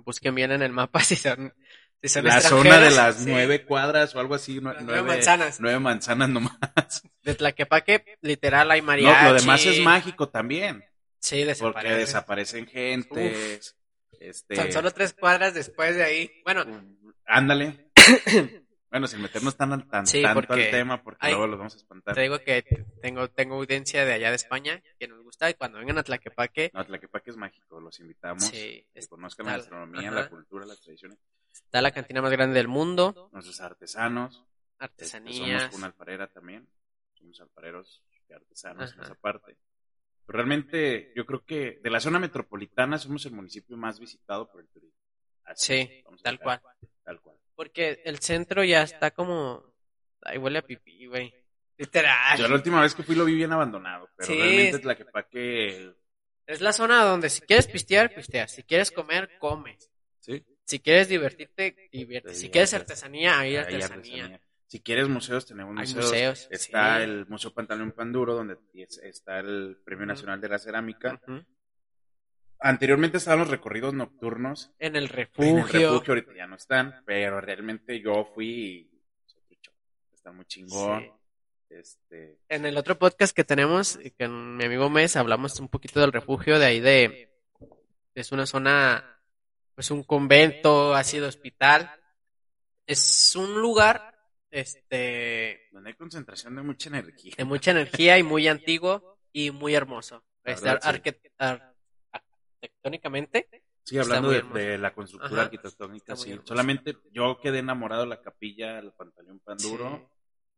[0.05, 1.53] busquen bien en el mapa si son,
[2.01, 4.59] si son La zona de las nueve cuadras o algo así.
[4.61, 5.59] nueve, manzanas.
[5.59, 6.57] Nueve manzanas nomás.
[7.23, 9.23] De Tlaquepaque, literal, hay mariachi.
[9.23, 10.83] No, lo demás es mágico también.
[11.19, 11.89] Sí, desaparece.
[11.89, 13.75] Porque desaparecen gentes.
[14.19, 14.55] Este...
[14.55, 16.31] Son solo tres cuadras después de ahí.
[16.43, 16.65] Bueno.
[17.25, 17.91] Ándale.
[18.91, 22.15] Bueno, sin meternos tan, tan tanto al tema, porque luego los vamos a espantar.
[22.15, 22.63] Te digo que
[23.01, 26.71] tengo, tengo audiencia de allá de España que nos gusta y cuando vengan a Tlaquepaque.
[26.73, 28.45] No, Tlaquepaque es mágico, los invitamos.
[28.45, 31.19] Sí, que conozcan la gastronomía, la cultura, las tradiciones.
[31.51, 33.29] Está la cantina más grande del mundo.
[33.31, 34.43] Nuestros artesanos.
[34.79, 35.63] Artesanías.
[35.63, 36.67] somos una alfarera también.
[37.13, 39.57] Somos alfareros y artesanos en esa parte.
[40.25, 44.61] Pero realmente, yo creo que de la zona metropolitana somos el municipio más visitado por
[44.61, 44.97] el turismo.
[45.55, 46.61] sí, tal cual.
[47.03, 47.35] Tal cual.
[47.59, 49.61] Porque el centro ya está como.
[50.21, 51.33] Ahí huele a pipí, güey.
[51.77, 52.37] Literal.
[52.37, 54.09] Yo la última vez que fui lo vi bien abandonado.
[54.15, 55.93] Pero realmente es la que pa' que.
[56.47, 58.53] Es la zona donde si quieres pistear, pisteas.
[58.53, 59.91] Si quieres comer, comes.
[60.21, 60.41] Sí.
[60.63, 62.39] Si quieres divertirte, diviertes.
[62.39, 64.39] Si quieres artesanía, hay, artesanía.
[64.65, 66.47] Si quieres museos, tenemos museos.
[66.49, 68.55] Está el Museo Pantalón Panduro, donde
[69.03, 71.21] está el Premio Nacional de la Cerámica.
[72.61, 74.71] Anteriormente estaban los recorridos nocturnos.
[74.79, 75.49] En el refugio.
[75.49, 78.91] En el refugio, ahorita ya no están, pero realmente yo fui
[79.49, 79.59] y
[80.13, 81.09] está muy chingón.
[81.69, 82.39] Este...
[82.49, 86.59] En el otro podcast que tenemos con mi amigo Mes hablamos un poquito del refugio
[86.59, 87.29] de ahí de...
[88.13, 89.21] Es una zona,
[89.75, 91.89] pues un convento, ha sido hospital.
[92.85, 94.19] Es un lugar,
[94.51, 95.69] este...
[95.71, 97.35] Donde hay concentración de mucha energía.
[97.37, 100.25] De mucha energía y muy antiguo y muy hermoso.
[100.43, 100.69] Este,
[102.61, 103.49] arquitectónicamente.
[103.83, 106.39] Sí, hablando de, la constructura arquitectónica, sí.
[106.43, 110.11] Solamente yo quedé enamorado de la capilla, el pantaleón Panduro.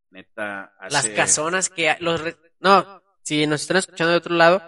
[0.10, 1.96] Neta, Las casonas que...
[2.00, 2.22] Los
[2.60, 4.62] No, si nos están escuchando de otro lado,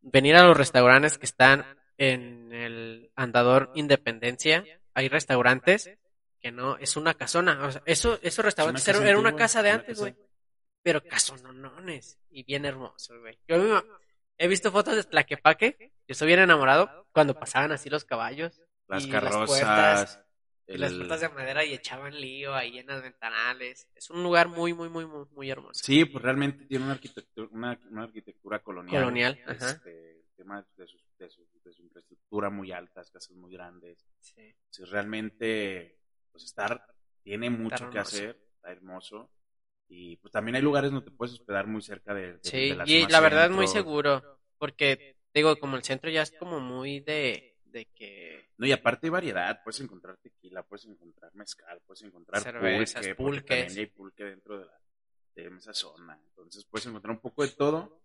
[0.00, 1.64] venir a los restaurantes que están
[1.98, 4.64] en el Andador Independencia.
[4.94, 5.90] Hay restaurantes
[6.40, 7.64] que no, es una casona.
[7.64, 10.16] O sea, eso, esos restaurantes era una casa de antes, güey.
[10.82, 12.18] Pero casononones.
[12.30, 13.38] Y bien hermosos, güey.
[13.46, 13.84] Yo
[14.40, 15.76] he visto fotos de Tlaquepaque.
[16.08, 18.60] Yo estoy bien enamorado cuando pasaban así los caballos.
[18.88, 20.26] Las carrozas.
[20.66, 23.88] Las puertas, de madera y echaban lío ahí en las ventanales.
[23.94, 25.82] Es un lugar muy, muy, muy, muy, muy hermoso.
[25.84, 29.02] Sí, pues realmente tiene una arquitectura, una, arquitectura colonial.
[29.02, 29.70] Colonial, ajá.
[29.72, 34.06] Este, el tema de su, de, su, de su, infraestructura muy altas, casas muy grandes.
[34.20, 34.54] Sí.
[34.84, 35.98] realmente,
[36.30, 36.86] pues estar,
[37.22, 39.28] tiene mucho que hacer, está hermoso.
[39.92, 43.06] Y pues también hay lugares donde te puedes hospedar muy cerca de, de sí, y
[43.08, 47.56] la verdad es muy seguro, porque digo, como el centro ya es como muy de,
[47.64, 48.50] de que...
[48.56, 53.64] No, y aparte hay variedad, puedes encontrar tequila, puedes encontrar mezcal, puedes encontrar cervezas, pulque,
[53.64, 54.80] también hay pulque dentro de, la,
[55.34, 56.20] de esa zona.
[56.24, 58.00] Entonces puedes encontrar un poco de todo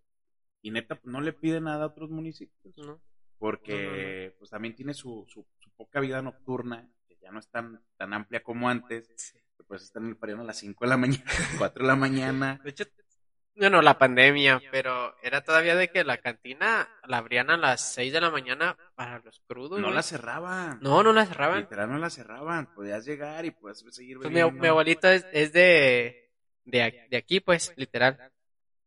[0.64, 2.76] y neta no le pide nada a otros municipios.
[2.80, 3.00] No.
[3.38, 7.80] Porque pues también tiene su, su, su, poca vida nocturna, que ya no es tan,
[7.96, 9.12] tan amplia como antes.
[9.18, 9.38] Sí
[9.68, 11.24] pues están en el Pariano a las 5 de la mañana,
[11.58, 12.62] 4 de la mañana.
[12.64, 12.86] De hecho,
[13.58, 18.12] bueno, la pandemia, pero era todavía de que la cantina la abrían a las 6
[18.12, 19.80] de la mañana para los crudos.
[19.80, 20.80] No la cerraban.
[20.82, 21.62] No, no la cerraban.
[21.62, 22.74] Literal no la cerraban.
[22.74, 26.34] Podías llegar y puedes seguir pues mi, mi, abuelito es, es de,
[26.66, 28.20] de, de, aquí, pues, literal.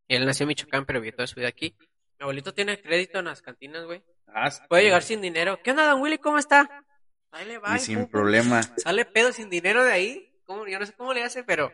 [0.07, 1.75] Él nació en Michoacán, pero vivió toda su vida aquí.
[2.19, 4.03] Mi abuelito tiene crédito en las cantinas, güey.
[4.27, 5.61] Ah, Puede llegar sin dinero.
[5.63, 6.19] ¿Qué onda, don Willy?
[6.19, 6.85] ¿Cómo está?
[7.31, 7.77] Ahí le va.
[7.77, 8.63] Y sin problema.
[8.77, 11.73] Sale pedo sin dinero de ahí yo no sé cómo le hace, pero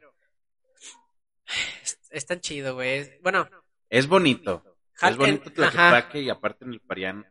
[2.11, 3.19] es, tan chido, güey.
[3.23, 3.49] Bueno.
[3.89, 4.65] Es bonito.
[5.01, 7.27] es bonito Tlaquepaque y aparte en el Parián,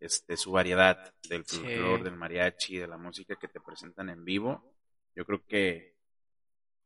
[0.00, 4.74] este, su variedad del folclore, del mariachi, de la música que te presentan en vivo.
[5.14, 5.92] Yo creo que...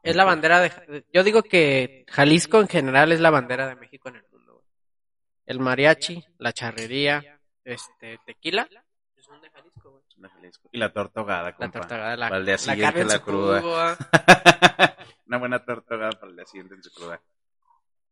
[0.03, 1.05] Es la bandera de...
[1.13, 4.67] Yo digo que Jalisco en general es la bandera de México en el mundo, güey.
[5.47, 8.69] El mariachi, la charrería, este, tequila,
[9.19, 10.05] son de Jalisco, güey.
[10.73, 13.61] Y la torta ahogada, La torta ahogada, la, para el día siguiente la, cruda.
[15.27, 17.21] Una buena torta ahogada para el día siguiente en su cruda.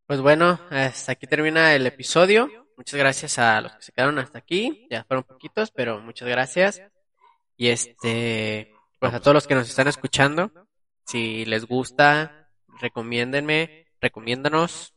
[0.06, 2.48] Pues bueno, hasta aquí termina el episodio.
[2.76, 4.86] Muchas gracias a los que se quedaron hasta aquí.
[4.90, 6.82] Ya fueron poquitos, pero muchas gracias.
[7.56, 10.50] Y este, pues a todos los que nos están escuchando,
[11.04, 12.50] si les gusta,
[12.80, 14.94] recomiéndenme, recomiéndanos,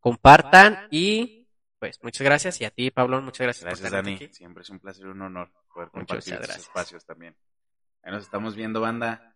[0.00, 1.48] compartan y
[1.78, 3.64] pues muchas gracias y a ti, Pablo, muchas gracias.
[3.64, 4.18] Gracias, Dani.
[4.32, 7.36] Siempre es un placer y un honor poder compartir estos espacios también.
[8.02, 9.29] Ahí nos estamos viendo, banda.